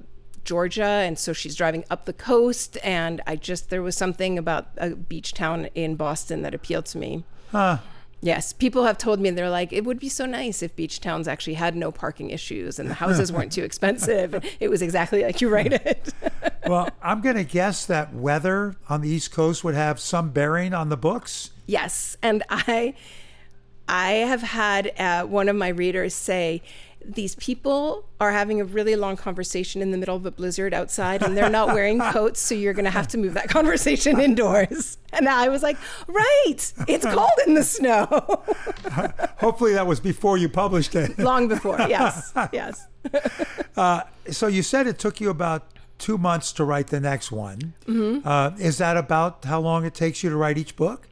Georgia, 0.44 0.84
and 0.84 1.16
so 1.18 1.32
she's 1.32 1.54
driving 1.54 1.84
up 1.90 2.06
the 2.06 2.12
coast. 2.12 2.76
And 2.82 3.20
I 3.26 3.36
just 3.36 3.70
there 3.70 3.82
was 3.82 3.96
something 3.96 4.36
about 4.36 4.68
a 4.76 4.90
beach 4.90 5.32
town 5.32 5.66
in 5.74 5.94
Boston 5.94 6.42
that 6.42 6.54
appealed 6.54 6.86
to 6.86 6.98
me. 6.98 7.24
Huh. 7.52 7.78
Yes, 8.24 8.54
people 8.54 8.84
have 8.84 8.96
told 8.96 9.20
me 9.20 9.28
and 9.28 9.36
they're 9.36 9.50
like, 9.50 9.70
it 9.70 9.84
would 9.84 10.00
be 10.00 10.08
so 10.08 10.24
nice 10.24 10.62
if 10.62 10.74
beach 10.74 10.98
towns 10.98 11.28
actually 11.28 11.54
had 11.54 11.76
no 11.76 11.92
parking 11.92 12.30
issues 12.30 12.78
and 12.78 12.88
the 12.88 12.94
houses 12.94 13.30
weren't 13.30 13.52
too 13.52 13.64
expensive. 13.64 14.42
It 14.60 14.70
was 14.70 14.80
exactly 14.80 15.22
like 15.22 15.42
you 15.42 15.48
write 15.50 15.74
it. 15.74 16.12
Well, 16.66 16.88
I'm 17.02 17.20
going 17.20 17.36
to 17.36 17.44
guess 17.44 17.84
that 17.84 18.14
weather 18.14 18.76
on 18.88 19.02
the 19.02 19.08
East 19.10 19.30
Coast 19.32 19.62
would 19.64 19.74
have 19.74 20.00
some 20.00 20.30
bearing 20.30 20.72
on 20.72 20.88
the 20.88 20.96
books. 20.96 21.50
yes, 21.66 22.16
and 22.22 22.42
I, 22.48 22.94
I 23.86 24.12
have 24.12 24.40
had 24.40 24.98
uh, 24.98 25.24
one 25.24 25.50
of 25.50 25.56
my 25.56 25.68
readers 25.68 26.14
say. 26.14 26.62
These 27.06 27.34
people 27.36 28.06
are 28.20 28.32
having 28.32 28.60
a 28.60 28.64
really 28.64 28.96
long 28.96 29.16
conversation 29.16 29.82
in 29.82 29.90
the 29.90 29.98
middle 29.98 30.16
of 30.16 30.24
a 30.26 30.30
blizzard 30.30 30.72
outside, 30.72 31.22
and 31.22 31.36
they're 31.36 31.50
not 31.50 31.68
wearing 31.68 32.00
coats, 32.12 32.40
so 32.40 32.54
you're 32.54 32.72
going 32.72 32.84
to 32.84 32.90
have 32.90 33.08
to 33.08 33.18
move 33.18 33.34
that 33.34 33.48
conversation 33.48 34.20
indoors. 34.20 34.98
And 35.16 35.28
I 35.28 35.48
was 35.48 35.62
like, 35.62 35.76
right, 36.08 36.56
it's 36.88 37.06
cold 37.06 37.30
in 37.46 37.54
the 37.54 37.62
snow. 37.62 38.06
Hopefully, 39.38 39.74
that 39.74 39.86
was 39.86 40.00
before 40.00 40.38
you 40.38 40.48
published 40.48 40.96
it. 40.96 41.16
long 41.20 41.46
before, 41.46 41.78
yes, 41.82 42.32
yes. 42.52 42.88
So 44.32 44.48
you 44.48 44.64
said 44.64 44.88
it 44.88 44.98
took 44.98 45.20
you 45.20 45.30
about 45.30 45.68
two 45.98 46.18
months 46.18 46.52
to 46.52 46.64
write 46.64 46.88
the 46.88 47.00
next 47.00 47.30
one. 47.30 47.74
Mm-hmm. 47.86 48.26
Uh, 48.26 48.50
is 48.58 48.78
that 48.78 48.96
about 48.96 49.44
how 49.44 49.60
long 49.60 49.84
it 49.84 49.94
takes 49.94 50.22
you 50.22 50.30
to 50.30 50.36
write 50.36 50.58
each 50.58 50.76
book? 50.76 51.08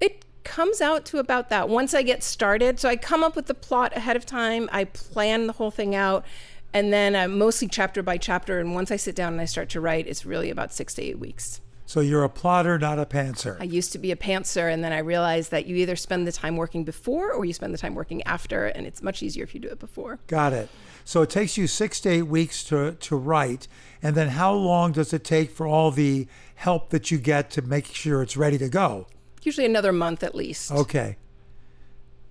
It 0.00 0.24
comes 0.48 0.80
out 0.80 1.04
to 1.04 1.18
about 1.18 1.50
that 1.50 1.68
once 1.68 1.94
I 1.94 2.02
get 2.02 2.24
started. 2.24 2.80
So 2.80 2.88
I 2.88 2.96
come 2.96 3.22
up 3.22 3.36
with 3.36 3.46
the 3.46 3.54
plot 3.54 3.96
ahead 3.96 4.16
of 4.16 4.26
time, 4.26 4.68
I 4.72 4.84
plan 4.84 5.46
the 5.46 5.52
whole 5.52 5.70
thing 5.70 5.94
out, 5.94 6.24
and 6.72 6.92
then 6.92 7.14
uh, 7.14 7.28
mostly 7.28 7.68
chapter 7.68 8.02
by 8.02 8.16
chapter. 8.16 8.58
And 8.58 8.74
once 8.74 8.90
I 8.90 8.96
sit 8.96 9.14
down 9.14 9.34
and 9.34 9.40
I 9.40 9.44
start 9.44 9.68
to 9.70 9.80
write, 9.80 10.08
it's 10.08 10.26
really 10.26 10.50
about 10.50 10.72
six 10.72 10.94
to 10.94 11.02
eight 11.02 11.18
weeks. 11.18 11.60
So 11.84 12.00
you're 12.00 12.24
a 12.24 12.28
plotter, 12.28 12.78
not 12.78 12.98
a 12.98 13.06
pantser. 13.06 13.58
I 13.60 13.64
used 13.64 13.92
to 13.92 13.98
be 13.98 14.10
a 14.10 14.16
pantser, 14.16 14.70
and 14.70 14.84
then 14.84 14.92
I 14.92 14.98
realized 14.98 15.50
that 15.52 15.66
you 15.66 15.76
either 15.76 15.96
spend 15.96 16.26
the 16.26 16.32
time 16.32 16.56
working 16.56 16.84
before 16.84 17.32
or 17.32 17.46
you 17.46 17.54
spend 17.54 17.72
the 17.72 17.78
time 17.78 17.94
working 17.94 18.22
after, 18.24 18.66
and 18.66 18.86
it's 18.86 19.02
much 19.02 19.22
easier 19.22 19.44
if 19.44 19.54
you 19.54 19.60
do 19.60 19.68
it 19.68 19.78
before. 19.78 20.18
Got 20.26 20.52
it. 20.52 20.68
So 21.06 21.22
it 21.22 21.30
takes 21.30 21.56
you 21.56 21.66
six 21.66 22.00
to 22.00 22.10
eight 22.10 22.22
weeks 22.26 22.62
to, 22.64 22.92
to 22.92 23.16
write. 23.16 23.68
And 24.02 24.14
then 24.14 24.28
how 24.28 24.52
long 24.52 24.92
does 24.92 25.14
it 25.14 25.24
take 25.24 25.50
for 25.50 25.66
all 25.66 25.90
the 25.90 26.26
help 26.56 26.90
that 26.90 27.10
you 27.10 27.16
get 27.16 27.50
to 27.52 27.62
make 27.62 27.86
sure 27.86 28.20
it's 28.20 28.36
ready 28.36 28.58
to 28.58 28.68
go? 28.68 29.06
Usually 29.48 29.64
another 29.64 29.92
month 29.92 30.22
at 30.22 30.34
least. 30.34 30.70
Okay. 30.70 31.16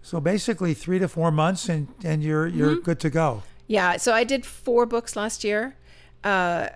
So 0.03 0.19
basically 0.21 0.75
three 0.75 0.99
to 0.99 1.07
four 1.07 1.31
months 1.31 1.67
and, 1.67 1.87
and 2.03 2.21
you're 2.21 2.45
you're 2.45 2.75
good 2.75 2.99
to 2.99 3.09
go. 3.09 3.41
Yeah, 3.65 3.97
so 3.97 4.13
I 4.13 4.23
did 4.23 4.45
four 4.45 4.85
books 4.85 5.15
last 5.15 5.43
year. 5.43 5.75
Uh, 6.23 6.69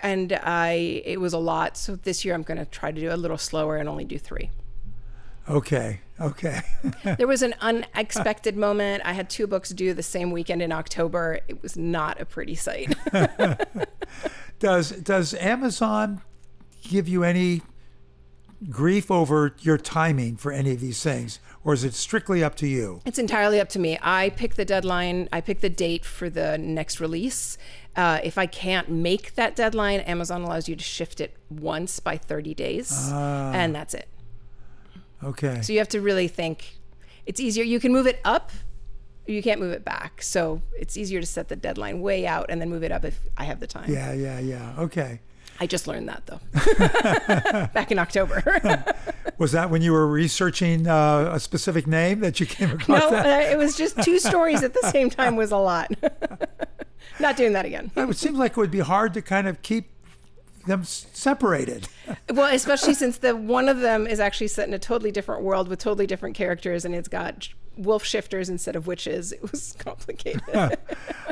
and 0.00 0.38
I 0.44 1.02
it 1.04 1.20
was 1.20 1.32
a 1.32 1.38
lot. 1.38 1.76
So 1.76 1.96
this 1.96 2.24
year 2.24 2.32
I'm 2.36 2.44
going 2.44 2.58
to 2.58 2.64
try 2.64 2.92
to 2.92 3.00
do 3.00 3.12
a 3.12 3.16
little 3.16 3.38
slower 3.38 3.76
and 3.76 3.88
only 3.88 4.04
do 4.04 4.20
3. 4.20 4.50
Okay. 5.48 6.00
Okay. 6.20 6.60
There 7.18 7.26
was 7.26 7.42
an 7.42 7.54
unexpected 7.60 8.56
moment. 8.56 9.02
I 9.04 9.14
had 9.14 9.28
two 9.28 9.48
books 9.48 9.70
due 9.70 9.92
the 9.94 10.02
same 10.04 10.30
weekend 10.30 10.62
in 10.62 10.70
October. 10.70 11.40
It 11.48 11.60
was 11.60 11.76
not 11.76 12.20
a 12.20 12.24
pretty 12.24 12.54
sight. 12.54 12.94
does 14.60 14.90
does 14.92 15.34
Amazon 15.34 16.20
give 16.88 17.08
you 17.08 17.24
any 17.24 17.62
grief 18.70 19.10
over 19.10 19.54
your 19.60 19.78
timing 19.78 20.36
for 20.36 20.52
any 20.52 20.72
of 20.72 20.80
these 20.80 21.02
things? 21.02 21.40
Or 21.64 21.72
is 21.72 21.84
it 21.84 21.94
strictly 21.94 22.42
up 22.42 22.56
to 22.56 22.66
you? 22.66 23.00
it's 23.06 23.18
entirely 23.18 23.60
up 23.60 23.68
to 23.70 23.78
me. 23.78 23.98
I 24.02 24.30
pick 24.30 24.54
the 24.54 24.64
deadline, 24.64 25.28
I 25.32 25.40
pick 25.40 25.60
the 25.60 25.70
date 25.70 26.04
for 26.04 26.28
the 26.28 26.58
next 26.58 27.00
release. 27.00 27.56
Uh, 27.94 28.20
if 28.24 28.38
I 28.38 28.46
can't 28.46 28.88
make 28.88 29.34
that 29.34 29.54
deadline, 29.54 30.00
Amazon 30.00 30.42
allows 30.42 30.68
you 30.68 30.74
to 30.74 30.82
shift 30.82 31.20
it 31.20 31.36
once 31.50 32.00
by 32.00 32.16
30 32.16 32.54
days, 32.54 33.10
and 33.12 33.74
that's 33.74 33.94
it. 33.94 34.08
Okay. 35.22 35.60
So 35.62 35.72
you 35.72 35.78
have 35.78 35.88
to 35.90 36.00
really 36.00 36.26
think. 36.28 36.78
It's 37.26 37.38
easier. 37.38 37.62
You 37.62 37.78
can 37.78 37.92
move 37.92 38.06
it 38.06 38.20
up. 38.24 38.50
You 39.26 39.42
can't 39.42 39.60
move 39.60 39.72
it 39.72 39.84
back. 39.84 40.20
So 40.22 40.62
it's 40.76 40.96
easier 40.96 41.20
to 41.20 41.26
set 41.26 41.48
the 41.48 41.54
deadline 41.54 42.00
way 42.00 42.26
out 42.26 42.46
and 42.48 42.60
then 42.60 42.70
move 42.70 42.82
it 42.82 42.90
up 42.90 43.04
if 43.04 43.20
I 43.36 43.44
have 43.44 43.60
the 43.60 43.68
time. 43.68 43.92
Yeah, 43.92 44.12
yeah, 44.12 44.40
yeah. 44.40 44.74
Okay. 44.78 45.20
I 45.62 45.66
just 45.66 45.86
learned 45.86 46.08
that 46.08 46.26
though, 46.26 47.66
back 47.72 47.92
in 47.92 47.98
October. 48.00 48.84
Was 49.38 49.52
that 49.52 49.70
when 49.70 49.80
you 49.80 49.92
were 49.92 50.08
researching 50.08 50.88
uh, 50.88 51.30
a 51.32 51.38
specific 51.38 51.86
name 51.86 52.18
that 52.18 52.40
you 52.40 52.46
came 52.46 52.72
across 52.72 53.00
no, 53.00 53.10
that? 53.10 53.26
uh, 53.26 53.52
it 53.52 53.56
was 53.56 53.76
just 53.76 54.02
two 54.02 54.18
stories 54.18 54.64
at 54.64 54.74
the 54.74 54.90
same 54.90 55.08
time 55.08 55.36
was 55.36 55.52
a 55.52 55.56
lot. 55.56 55.92
Not 57.20 57.36
doing 57.36 57.52
that 57.52 57.64
again. 57.64 57.92
It 57.94 58.16
seems 58.16 58.38
like 58.38 58.52
it 58.52 58.56
would 58.56 58.72
be 58.72 58.80
hard 58.80 59.14
to 59.14 59.22
kind 59.22 59.46
of 59.46 59.62
keep 59.62 59.88
them 60.66 60.80
s- 60.80 61.06
separated. 61.12 61.86
Well, 62.28 62.52
especially 62.52 62.94
since 62.94 63.18
the 63.18 63.36
one 63.36 63.68
of 63.68 63.78
them 63.78 64.08
is 64.08 64.18
actually 64.18 64.48
set 64.48 64.66
in 64.66 64.74
a 64.74 64.80
totally 64.80 65.12
different 65.12 65.44
world 65.44 65.68
with 65.68 65.78
totally 65.78 66.08
different 66.08 66.34
characters, 66.34 66.84
and 66.84 66.92
it's 66.92 67.08
got 67.08 67.50
wolf 67.76 68.04
shifters 68.04 68.48
instead 68.48 68.76
of 68.76 68.86
witches. 68.86 69.32
It 69.42 69.50
was 69.50 69.74
complicated. 69.78 70.42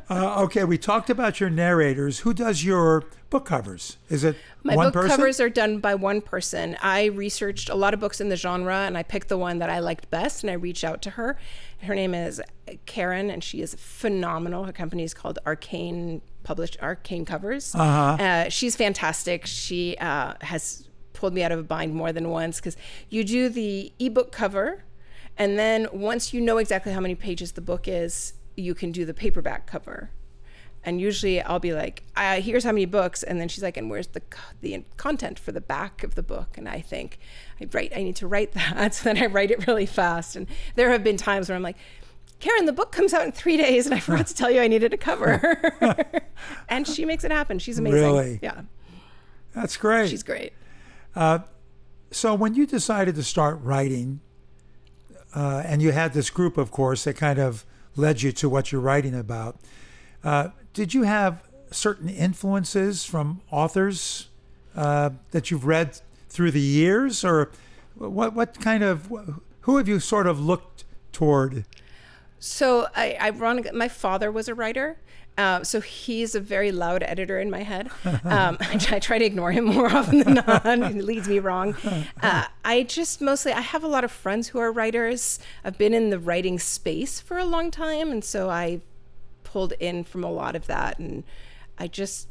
Uh, 0.08 0.42
okay, 0.42 0.64
we 0.64 0.76
talked 0.78 1.10
about 1.10 1.38
your 1.38 1.50
narrators. 1.50 2.20
Who 2.20 2.34
does 2.34 2.64
your 2.64 3.04
book 3.30 3.44
covers? 3.44 3.96
Is 4.08 4.24
it 4.24 4.36
My 4.64 4.74
one 4.74 4.86
book 4.86 4.94
person? 4.94 5.10
covers 5.10 5.40
are 5.40 5.48
done 5.48 5.78
by 5.78 5.94
one 5.94 6.20
person. 6.20 6.76
I 6.82 7.06
researched 7.06 7.68
a 7.68 7.74
lot 7.76 7.94
of 7.94 8.00
books 8.00 8.20
in 8.20 8.28
the 8.28 8.36
genre 8.36 8.74
and 8.74 8.98
I 8.98 9.02
picked 9.04 9.28
the 9.28 9.38
one 9.38 9.58
that 9.58 9.70
I 9.70 9.78
liked 9.78 10.10
best 10.10 10.42
and 10.42 10.50
I 10.50 10.54
reached 10.54 10.82
out 10.82 11.02
to 11.02 11.10
her. 11.10 11.36
Her 11.82 11.94
name 11.94 12.14
is 12.14 12.42
Karen 12.86 13.30
and 13.30 13.44
she 13.44 13.60
is 13.60 13.74
phenomenal. 13.74 14.64
Her 14.64 14.72
company 14.72 15.04
is 15.04 15.14
called 15.14 15.38
Arcane 15.46 16.22
published 16.42 16.78
Arcane 16.82 17.24
Covers. 17.24 17.74
Uh-huh. 17.74 18.22
Uh, 18.22 18.48
she's 18.48 18.74
fantastic. 18.74 19.46
She 19.46 19.96
uh, 19.98 20.34
has 20.40 20.88
pulled 21.12 21.34
me 21.34 21.42
out 21.42 21.52
of 21.52 21.58
a 21.58 21.62
bind 21.62 21.94
more 21.94 22.12
than 22.12 22.30
once 22.30 22.56
because 22.56 22.76
you 23.10 23.24
do 23.24 23.48
the 23.48 23.92
ebook 23.98 24.32
cover, 24.32 24.84
and 25.40 25.58
then 25.58 25.88
once 25.90 26.34
you 26.34 26.40
know 26.42 26.58
exactly 26.58 26.92
how 26.92 27.00
many 27.00 27.14
pages 27.14 27.52
the 27.52 27.62
book 27.62 27.88
is, 27.88 28.34
you 28.56 28.74
can 28.74 28.92
do 28.92 29.06
the 29.06 29.14
paperback 29.14 29.66
cover. 29.66 30.10
And 30.84 31.00
usually 31.00 31.40
I'll 31.40 31.58
be 31.58 31.72
like, 31.72 32.02
uh, 32.14 32.42
"Here's 32.42 32.62
how 32.62 32.72
many 32.72 32.84
books," 32.84 33.22
and 33.22 33.40
then 33.40 33.48
she's 33.48 33.62
like, 33.62 33.78
"And 33.78 33.88
where's 33.88 34.08
the 34.08 34.20
the 34.60 34.84
content 34.98 35.38
for 35.38 35.50
the 35.50 35.60
back 35.62 36.04
of 36.04 36.14
the 36.14 36.22
book?" 36.22 36.58
And 36.58 36.68
I 36.68 36.82
think, 36.82 37.18
I 37.58 37.66
write, 37.72 37.90
I 37.96 38.02
need 38.02 38.16
to 38.16 38.26
write 38.26 38.52
that, 38.54 38.94
so 38.94 39.04
then 39.04 39.16
I 39.16 39.26
write 39.26 39.50
it 39.50 39.66
really 39.66 39.86
fast. 39.86 40.36
And 40.36 40.46
there 40.74 40.90
have 40.90 41.02
been 41.02 41.16
times 41.16 41.48
where 41.48 41.56
I'm 41.56 41.62
like, 41.62 41.76
Karen, 42.38 42.66
the 42.66 42.72
book 42.74 42.92
comes 42.92 43.14
out 43.14 43.24
in 43.24 43.32
three 43.32 43.56
days, 43.56 43.86
and 43.86 43.94
I 43.94 43.98
forgot 43.98 44.26
to 44.26 44.34
tell 44.34 44.50
you 44.50 44.60
I 44.60 44.68
needed 44.68 44.92
a 44.92 44.98
cover. 44.98 45.72
and 46.68 46.86
she 46.86 47.06
makes 47.06 47.24
it 47.24 47.32
happen. 47.32 47.58
She's 47.58 47.78
amazing. 47.78 47.98
Really? 48.02 48.40
Yeah, 48.42 48.60
That's 49.54 49.78
great. 49.78 50.10
she's 50.10 50.22
great. 50.22 50.52
So 52.10 52.34
when 52.34 52.54
you 52.54 52.66
decided 52.66 53.14
to 53.14 53.22
start 53.22 53.58
writing, 53.62 54.20
uh, 55.34 55.62
and 55.64 55.82
you 55.82 55.92
had 55.92 56.12
this 56.12 56.30
group, 56.30 56.58
of 56.58 56.70
course, 56.70 57.04
that 57.04 57.14
kind 57.14 57.38
of 57.38 57.64
led 57.96 58.22
you 58.22 58.32
to 58.32 58.48
what 58.48 58.72
you're 58.72 58.80
writing 58.80 59.14
about, 59.14 59.56
uh, 60.24 60.48
did 60.72 60.94
you 60.94 61.02
have 61.02 61.42
certain 61.70 62.08
influences 62.08 63.04
from 63.04 63.40
authors 63.50 64.28
uh, 64.76 65.10
that 65.30 65.50
you've 65.50 65.66
read 65.66 66.00
through 66.28 66.50
the 66.50 66.60
years, 66.60 67.24
or 67.24 67.50
what? 67.96 68.34
What 68.34 68.60
kind 68.60 68.82
of 68.82 69.10
who 69.62 69.76
have 69.76 69.88
you 69.88 69.98
sort 70.00 70.26
of 70.26 70.40
looked 70.40 70.84
toward? 71.12 71.64
So, 72.38 72.86
I, 72.94 73.16
ironic, 73.20 73.72
my 73.74 73.88
father 73.88 74.30
was 74.30 74.48
a 74.48 74.54
writer. 74.54 74.98
Uh, 75.38 75.64
so 75.64 75.80
he's 75.80 76.34
a 76.34 76.40
very 76.40 76.70
loud 76.70 77.02
editor 77.02 77.40
in 77.40 77.50
my 77.50 77.62
head. 77.62 77.88
Um, 78.24 78.58
I, 78.60 78.76
try, 78.80 78.96
I 78.96 79.00
try 79.00 79.18
to 79.18 79.24
ignore 79.24 79.52
him 79.52 79.64
more 79.64 79.86
often 79.90 80.18
than 80.18 80.34
not. 80.34 80.92
He 80.92 81.00
leads 81.00 81.28
me 81.28 81.38
wrong. 81.38 81.74
Uh, 82.22 82.44
I 82.64 82.82
just 82.82 83.20
mostly 83.22 83.52
I 83.52 83.60
have 83.62 83.82
a 83.82 83.88
lot 83.88 84.04
of 84.04 84.10
friends 84.12 84.48
who 84.48 84.58
are 84.58 84.70
writers. 84.70 85.38
I've 85.64 85.78
been 85.78 85.94
in 85.94 86.10
the 86.10 86.18
writing 86.18 86.58
space 86.58 87.20
for 87.20 87.38
a 87.38 87.44
long 87.46 87.70
time, 87.70 88.10
and 88.10 88.22
so 88.22 88.50
I 88.50 88.80
pulled 89.42 89.72
in 89.80 90.04
from 90.04 90.24
a 90.24 90.30
lot 90.30 90.54
of 90.56 90.66
that. 90.66 90.98
And 90.98 91.24
I 91.78 91.86
just 91.86 92.28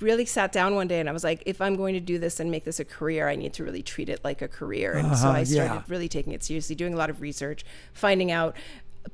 really 0.00 0.26
sat 0.26 0.52
down 0.52 0.74
one 0.74 0.86
day 0.88 1.00
and 1.00 1.08
I 1.08 1.12
was 1.12 1.24
like, 1.24 1.42
if 1.46 1.60
I'm 1.60 1.76
going 1.76 1.94
to 1.94 2.00
do 2.00 2.18
this 2.18 2.38
and 2.40 2.50
make 2.50 2.64
this 2.64 2.78
a 2.80 2.84
career, 2.84 3.28
I 3.28 3.36
need 3.36 3.54
to 3.54 3.64
really 3.64 3.82
treat 3.82 4.08
it 4.08 4.20
like 4.22 4.42
a 4.42 4.48
career. 4.48 4.92
And 4.92 5.16
so 5.16 5.28
Uh-huh, 5.28 5.38
I 5.38 5.44
started 5.44 5.72
yeah. 5.74 5.82
really 5.88 6.08
taking 6.08 6.32
it 6.34 6.42
seriously, 6.44 6.74
doing 6.76 6.92
a 6.92 6.96
lot 6.96 7.08
of 7.10 7.20
research, 7.22 7.64
finding 7.94 8.30
out 8.30 8.54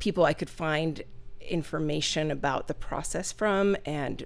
people 0.01 0.25
I 0.25 0.33
could 0.33 0.51
find 0.51 1.03
information 1.41 2.31
about 2.31 2.69
the 2.69 2.75
process 2.75 3.33
from, 3.33 3.77
and 3.85 4.25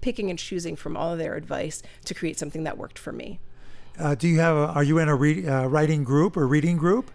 picking 0.00 0.30
and 0.30 0.38
choosing 0.38 0.76
from 0.76 0.96
all 0.96 1.12
of 1.12 1.18
their 1.18 1.34
advice 1.34 1.82
to 2.04 2.14
create 2.14 2.38
something 2.38 2.64
that 2.64 2.78
worked 2.78 2.98
for 2.98 3.12
me. 3.12 3.40
Uh, 3.98 4.14
do 4.14 4.28
you 4.28 4.38
have? 4.40 4.56
A, 4.56 4.66
are 4.68 4.82
you 4.84 4.98
in 4.98 5.08
a 5.08 5.14
read, 5.14 5.48
uh, 5.48 5.68
writing 5.68 6.04
group 6.04 6.36
or 6.36 6.46
reading 6.46 6.76
group? 6.76 7.10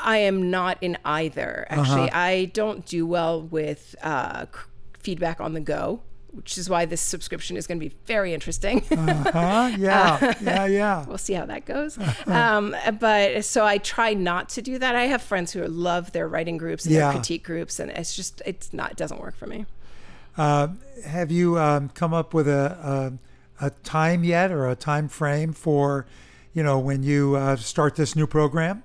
I 0.00 0.18
am 0.18 0.50
not 0.50 0.78
in 0.80 0.98
either. 1.04 1.66
Actually, 1.70 2.10
I 2.10 2.46
don't 2.46 2.84
do 2.84 3.06
well 3.06 3.40
with 3.40 3.94
uh, 4.02 4.46
c- 4.46 4.60
feedback 4.98 5.40
on 5.40 5.52
the 5.54 5.60
go, 5.60 6.00
which 6.34 6.58
is 6.58 6.68
why 6.68 6.84
this 6.84 7.00
subscription 7.00 7.56
is 7.56 7.66
going 7.66 7.78
to 7.80 7.88
be 7.88 7.94
very 8.06 8.34
interesting. 8.34 8.82
Huh? 8.90 9.72
Yeah, 9.78 10.34
yeah, 10.40 10.66
yeah. 10.66 11.04
we'll 11.08 11.18
see 11.18 11.34
how 11.34 11.46
that 11.46 11.64
goes. 11.66 11.98
Um, 12.26 12.74
but 13.00 13.44
so 13.44 13.64
I 13.64 13.78
try 13.78 14.14
not 14.14 14.48
to 14.50 14.62
do 14.62 14.78
that. 14.78 14.94
I 14.94 15.04
have 15.04 15.22
friends 15.22 15.52
who 15.52 15.64
love 15.66 16.12
their 16.12 16.28
writing 16.28 16.56
groups 16.56 16.84
and 16.84 16.94
Yeah. 16.94 17.00
their 17.06 17.12
critique 17.12 17.44
groups, 17.44 17.78
and 17.80 17.90
it's 17.90 18.14
just 18.14 18.42
it's 18.46 18.72
not 18.72 18.92
it 18.92 18.96
doesn't 18.96 19.20
work 19.20 19.36
for 19.36 19.46
me. 19.46 19.66
Uh, 20.36 20.68
have 21.06 21.30
you 21.30 21.58
um, 21.58 21.88
come 21.90 22.12
up 22.12 22.34
with 22.34 22.48
a, 22.48 23.12
a 23.60 23.66
a 23.66 23.70
time 23.70 24.24
yet 24.24 24.50
or 24.50 24.68
a 24.68 24.74
time 24.74 25.08
frame 25.08 25.52
for, 25.52 26.06
you 26.52 26.62
know, 26.62 26.78
when 26.78 27.02
you 27.04 27.36
uh, 27.36 27.54
start 27.56 27.94
this 27.94 28.16
new 28.16 28.26
program, 28.26 28.82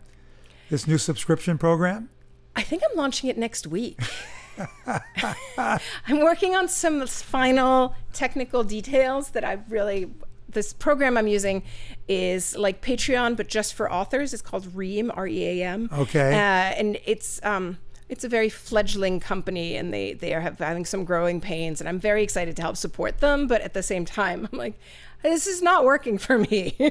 this 0.70 0.88
new 0.88 0.98
subscription 0.98 1.58
program? 1.58 2.10
I 2.56 2.62
think 2.62 2.84
I'm 2.90 2.96
launching 2.96 3.30
it 3.30 3.38
next 3.38 3.66
week. 3.68 4.00
I'm 5.58 6.20
working 6.20 6.56
on 6.56 6.68
some 6.68 7.06
final 7.08 7.96
technical 8.14 8.64
details 8.64 9.32
that 9.32 9.44
I've 9.44 9.72
really. 9.72 10.12
This 10.52 10.74
program 10.74 11.16
I'm 11.16 11.28
using 11.28 11.62
is 12.08 12.58
like 12.58 12.82
Patreon, 12.82 13.38
but 13.38 13.48
just 13.48 13.76
for 13.76 13.92
authors. 13.92 14.34
It's 14.34 14.42
called 14.42 14.74
Ream, 14.74 15.12
R 15.16 15.28
E 15.28 15.62
A 15.62 15.64
M. 15.64 15.90
Okay. 15.94 16.34
Uh, 16.34 16.74
and 16.76 16.98
it's 17.06 17.40
um, 17.44 17.78
it's 18.10 18.24
a 18.24 18.30
very 18.30 18.50
fledgling 18.50 19.20
company, 19.20 19.76
and 19.76 19.94
they 19.94 20.14
they 20.14 20.34
are 20.34 20.42
having 20.42 20.86
some 20.86 21.06
growing 21.06 21.40
pains, 21.40 21.80
and 21.80 21.88
I'm 21.88 22.00
very 22.00 22.24
excited 22.24 22.56
to 22.56 22.62
help 22.64 22.78
support 22.78 23.20
them. 23.20 23.46
But 23.46 23.62
at 23.62 23.74
the 23.76 23.84
same 23.84 24.06
time, 24.06 24.50
I'm 24.52 24.58
like, 24.58 24.74
this 25.22 25.46
is 25.46 25.62
not 25.62 25.86
working 25.86 26.18
for 26.18 26.38
me. 26.38 26.76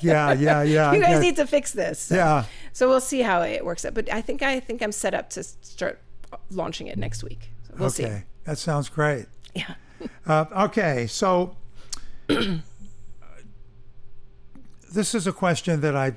Yeah, 0.00 0.32
yeah, 0.32 0.62
yeah. 0.62 0.92
you 0.92 1.00
guys 1.00 1.10
yeah. 1.12 1.20
need 1.20 1.36
to 1.36 1.46
fix 1.46 1.70
this. 1.72 2.00
So, 2.00 2.16
Yeah. 2.16 2.44
So 2.72 2.88
we'll 2.88 3.00
see 3.00 3.20
how 3.20 3.42
it 3.42 3.64
works 3.64 3.84
out. 3.84 3.94
But 3.94 4.12
I 4.12 4.20
think 4.20 4.42
I 4.42 4.58
think 4.58 4.82
I'm 4.82 4.90
set 4.90 5.14
up 5.14 5.30
to 5.30 5.44
start 5.44 6.00
launching 6.50 6.86
it 6.86 6.98
next 6.98 7.22
week. 7.22 7.50
So 7.66 7.74
we'll 7.78 7.90
see. 7.90 8.04
okay, 8.04 8.18
see. 8.18 8.24
that 8.44 8.58
sounds 8.58 8.88
great. 8.88 9.26
Yeah. 9.54 9.74
Uh, 10.26 10.46
okay, 10.64 11.06
so 11.06 11.56
this 14.92 15.14
is 15.14 15.28
a 15.28 15.32
question 15.32 15.80
that 15.80 15.94
I 15.94 16.16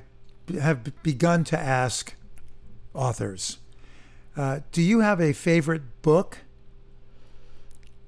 have 0.60 1.02
begun 1.04 1.44
to 1.44 1.58
ask 1.58 2.14
authors. 2.94 3.58
Uh, 4.36 4.60
do 4.72 4.82
you 4.82 5.00
have 5.00 5.20
a 5.20 5.32
favorite 5.32 6.02
book 6.02 6.38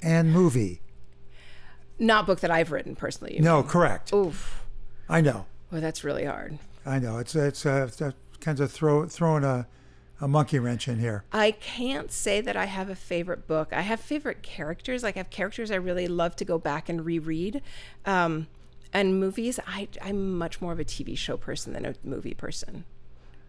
and 0.02 0.32
movie? 0.32 0.80
Not 1.98 2.26
book 2.26 2.40
that 2.40 2.50
I've 2.50 2.70
written 2.70 2.94
personally. 2.94 3.38
No, 3.40 3.60
mean. 3.60 3.68
correct. 3.68 4.12
Oof. 4.12 4.64
I 5.08 5.20
know. 5.20 5.46
Well, 5.70 5.80
that's 5.80 6.04
really 6.04 6.24
hard. 6.24 6.58
I 6.84 6.98
know. 6.98 7.18
It's 7.18 7.34
it's, 7.34 7.64
uh, 7.64 7.86
it's 7.88 8.00
uh, 8.00 8.12
kind 8.40 8.60
of 8.60 8.70
throw 8.70 9.06
throwing 9.06 9.44
a, 9.44 9.66
a 10.20 10.28
monkey 10.28 10.58
wrench 10.58 10.88
in 10.88 10.98
here. 10.98 11.24
I 11.32 11.52
can't 11.52 12.10
say 12.10 12.40
that 12.40 12.56
I 12.56 12.64
have 12.64 12.88
a 12.88 12.94
favorite 12.94 13.46
book. 13.46 13.68
I 13.72 13.82
have 13.82 14.00
favorite 14.00 14.42
characters. 14.42 15.02
Like 15.02 15.16
I 15.16 15.20
have 15.20 15.30
characters 15.30 15.70
I 15.70 15.76
really 15.76 16.08
love 16.08 16.36
to 16.36 16.44
go 16.44 16.58
back 16.58 16.88
and 16.88 17.04
reread. 17.04 17.62
Um, 18.04 18.48
and 18.92 19.20
movies, 19.20 19.60
I, 19.66 19.88
I'm 20.02 20.36
much 20.36 20.60
more 20.60 20.72
of 20.72 20.80
a 20.80 20.84
TV 20.84 21.16
show 21.16 21.36
person 21.36 21.72
than 21.72 21.84
a 21.84 21.94
movie 22.02 22.34
person. 22.34 22.84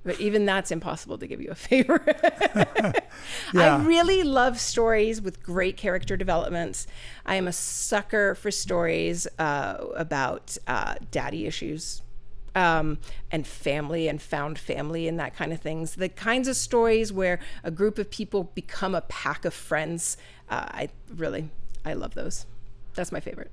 But 0.05 0.19
even 0.19 0.45
that's 0.45 0.71
impossible 0.71 1.17
to 1.17 1.27
give 1.27 1.41
you 1.41 1.49
a 1.51 1.55
favorite. 1.69 3.03
Yeah. 3.53 3.77
I 3.77 3.83
really 3.83 4.23
love 4.23 4.59
stories 4.59 5.21
with 5.21 5.43
great 5.43 5.75
character 5.75 6.15
developments. 6.15 6.87
I 7.25 7.35
am 7.35 7.47
a 7.47 7.51
sucker 7.51 8.33
for 8.35 8.49
stories 8.49 9.27
uh, 9.37 9.77
about 9.95 10.57
uh, 10.67 10.95
daddy 11.11 11.45
issues 11.45 12.01
um, 12.55 12.97
and 13.31 13.45
family 13.45 14.07
and 14.07 14.21
found 14.21 14.57
family 14.57 15.07
and 15.07 15.19
that 15.19 15.35
kind 15.35 15.53
of 15.53 15.61
things. 15.61 15.95
The 15.95 16.09
kinds 16.09 16.47
of 16.47 16.55
stories 16.55 17.11
where 17.11 17.39
a 17.63 17.71
group 17.71 17.97
of 17.99 18.09
people 18.09 18.45
become 18.55 18.95
a 18.95 19.01
pack 19.01 19.45
of 19.45 19.53
friends. 19.53 20.17
Uh, 20.49 20.65
I 20.67 20.89
really, 21.15 21.49
I 21.85 21.93
love 21.93 22.13
those. 22.15 22.45
That's 22.95 23.11
my 23.11 23.19
favorite. 23.19 23.51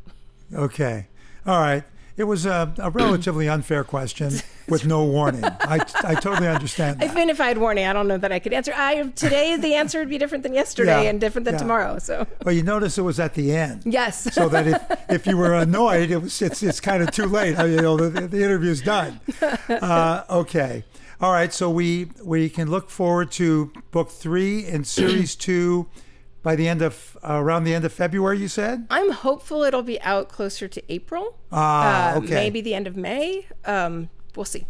Okay. 0.52 1.06
All 1.46 1.60
right. 1.60 1.84
It 2.16 2.24
was 2.24 2.46
a, 2.46 2.72
a 2.78 2.90
relatively 2.90 3.46
unfair 3.48 3.84
question 3.84 4.32
with 4.68 4.86
no 4.86 5.04
warning. 5.04 5.44
I, 5.44 5.80
I 6.02 6.14
totally 6.14 6.48
understand 6.48 7.00
that. 7.00 7.10
Even 7.10 7.28
if 7.28 7.40
I 7.42 7.48
had 7.48 7.58
warning, 7.58 7.86
I 7.86 7.92
don't 7.92 8.08
know 8.08 8.16
that 8.16 8.32
I 8.32 8.38
could 8.38 8.54
answer. 8.54 8.72
I 8.74 9.02
today 9.14 9.56
the 9.56 9.74
answer 9.74 9.98
would 9.98 10.08
be 10.08 10.16
different 10.16 10.42
than 10.42 10.54
yesterday 10.54 11.04
Yeah, 11.04 11.10
and 11.10 11.20
different 11.20 11.44
than 11.44 11.54
yeah. 11.54 11.58
tomorrow. 11.60 11.98
So 11.98 12.26
Well, 12.44 12.54
you 12.54 12.62
notice 12.62 12.96
it 12.96 13.02
was 13.02 13.20
at 13.20 13.34
the 13.34 13.52
end. 13.54 13.82
yes. 13.84 14.32
So 14.34 14.48
that 14.48 14.66
if, 14.66 15.10
if 15.10 15.26
you 15.26 15.36
were 15.36 15.54
annoyed, 15.54 16.10
it 16.10 16.16
was 16.22 16.40
it's, 16.40 16.62
it's 16.62 16.80
kind 16.80 17.02
of 17.02 17.10
too 17.10 17.26
late. 17.26 17.58
I 17.58 17.66
you 17.66 17.82
know, 17.82 17.96
the, 17.96 18.26
the 18.26 18.42
interview's 18.42 18.80
done. 18.82 19.20
Uh, 19.68 20.24
okay. 20.30 20.84
All 21.20 21.32
right. 21.32 21.52
So 21.52 21.70
we 21.70 22.10
we 22.24 22.48
can 22.48 22.70
look 22.70 22.88
forward 22.90 23.30
to 23.32 23.72
book 23.90 24.10
three 24.10 24.64
and 24.66 24.86
series 24.86 25.34
two 25.36 25.86
by 26.46 26.54
the 26.54 26.68
end 26.68 26.80
of 26.80 27.16
uh, 27.28 27.34
around 27.42 27.64
the 27.64 27.74
end 27.74 27.84
of 27.84 27.92
February. 27.92 28.38
You 28.38 28.46
said. 28.46 28.86
I'm 28.88 29.10
hopeful 29.10 29.64
it'll 29.64 29.82
be 29.82 30.00
out 30.02 30.28
closer 30.28 30.68
to 30.68 30.80
April. 30.88 31.36
Ah, 31.50 32.12
Uh, 32.12 32.18
okay. 32.18 32.34
Maybe 32.34 32.60
the 32.60 32.72
end 32.72 32.86
of 32.86 32.96
May. 32.96 33.46
Um, 33.64 34.10
we'll 34.36 34.44
see. 34.44 34.64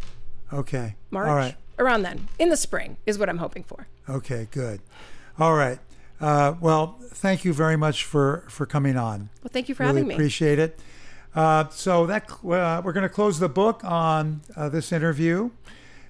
Okay. 0.51 0.97
March. 1.11 1.29
All 1.29 1.37
right. 1.37 1.55
Around 1.79 2.03
then, 2.03 2.29
in 2.39 2.49
the 2.49 2.57
spring, 2.57 2.97
is 3.05 3.19
what 3.19 3.29
I'm 3.29 3.37
hoping 3.37 3.63
for. 3.63 3.89
Okay. 4.09 4.49
Good. 4.51 4.81
All 5.39 5.55
right. 5.55 5.79
Uh, 6.19 6.55
well, 6.63 6.97
thank 7.13 7.45
you 7.45 7.53
very 7.53 7.77
much 7.77 8.05
for 8.05 8.45
for 8.49 8.65
coming 8.65 8.97
on. 8.97 9.29
Well, 9.43 9.51
thank 9.53 9.69
you 9.69 9.75
for 9.75 9.83
really 9.83 9.97
having 9.97 10.09
me. 10.09 10.15
appreciate 10.15 10.59
it. 10.59 10.79
Uh, 11.35 11.69
so 11.69 12.07
that 12.07 12.31
uh, 12.31 12.81
we're 12.83 12.95
going 12.95 13.03
to 13.03 13.15
close 13.21 13.39
the 13.39 13.51
book 13.51 13.85
on 13.85 14.41
uh, 14.57 14.71
this 14.71 14.93
interview. 14.93 15.51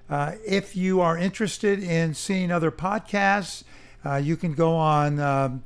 Uh, 0.09 0.31
if 0.47 0.77
you 0.77 1.01
are 1.01 1.17
interested 1.17 1.83
in 1.83 2.13
seeing 2.13 2.53
other 2.53 2.71
podcasts, 2.71 3.65
you 4.15 4.37
can 4.37 4.53
go 4.53 4.75
on. 4.75 5.19
Um, 5.19 5.63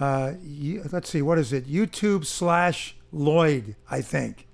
uh, 0.00 0.32
let's 0.92 1.08
see, 1.08 1.22
what 1.22 1.38
is 1.38 1.52
it? 1.52 1.68
YouTube 1.68 2.26
slash 2.26 2.96
Lloyd, 3.12 3.76
I 3.90 4.00
think. 4.00 4.48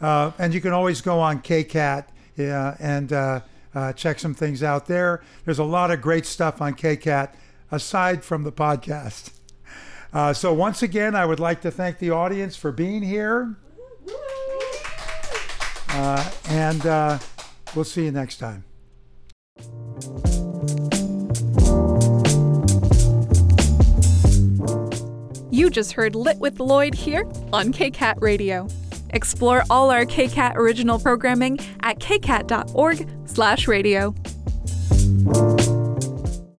Uh, 0.00 0.32
and 0.38 0.52
you 0.52 0.60
can 0.60 0.72
always 0.72 1.00
go 1.00 1.20
on 1.20 1.40
KCAT 1.40 2.06
uh, 2.38 2.74
and 2.80 3.12
uh, 3.12 3.40
uh, 3.74 3.92
check 3.92 4.18
some 4.18 4.34
things 4.34 4.62
out 4.62 4.86
there. 4.86 5.22
There's 5.44 5.60
a 5.60 5.64
lot 5.64 5.90
of 5.90 6.00
great 6.00 6.26
stuff 6.26 6.60
on 6.60 6.74
KCAT 6.74 7.30
aside 7.70 8.24
from 8.24 8.42
the 8.42 8.52
podcast. 8.52 9.30
Uh, 10.12 10.32
so, 10.32 10.52
once 10.52 10.82
again, 10.82 11.14
I 11.14 11.24
would 11.24 11.40
like 11.40 11.62
to 11.62 11.70
thank 11.70 11.98
the 11.98 12.10
audience 12.10 12.54
for 12.54 12.70
being 12.70 13.02
here. 13.02 13.56
Uh, 15.88 16.30
and 16.48 16.84
uh, 16.84 17.18
we'll 17.74 17.84
see 17.84 18.04
you 18.04 18.12
next 18.12 18.38
time. 18.38 18.64
You 25.62 25.70
just 25.70 25.92
heard 25.92 26.16
Lit 26.16 26.38
with 26.38 26.58
Lloyd 26.58 26.92
here 26.92 27.22
on 27.52 27.72
KCAT 27.72 28.20
Radio. 28.20 28.66
Explore 29.10 29.62
all 29.70 29.92
our 29.92 30.04
KCAT 30.04 30.56
original 30.56 30.98
programming 30.98 31.60
at 31.82 32.00
kcat.org/radio. 32.00 34.12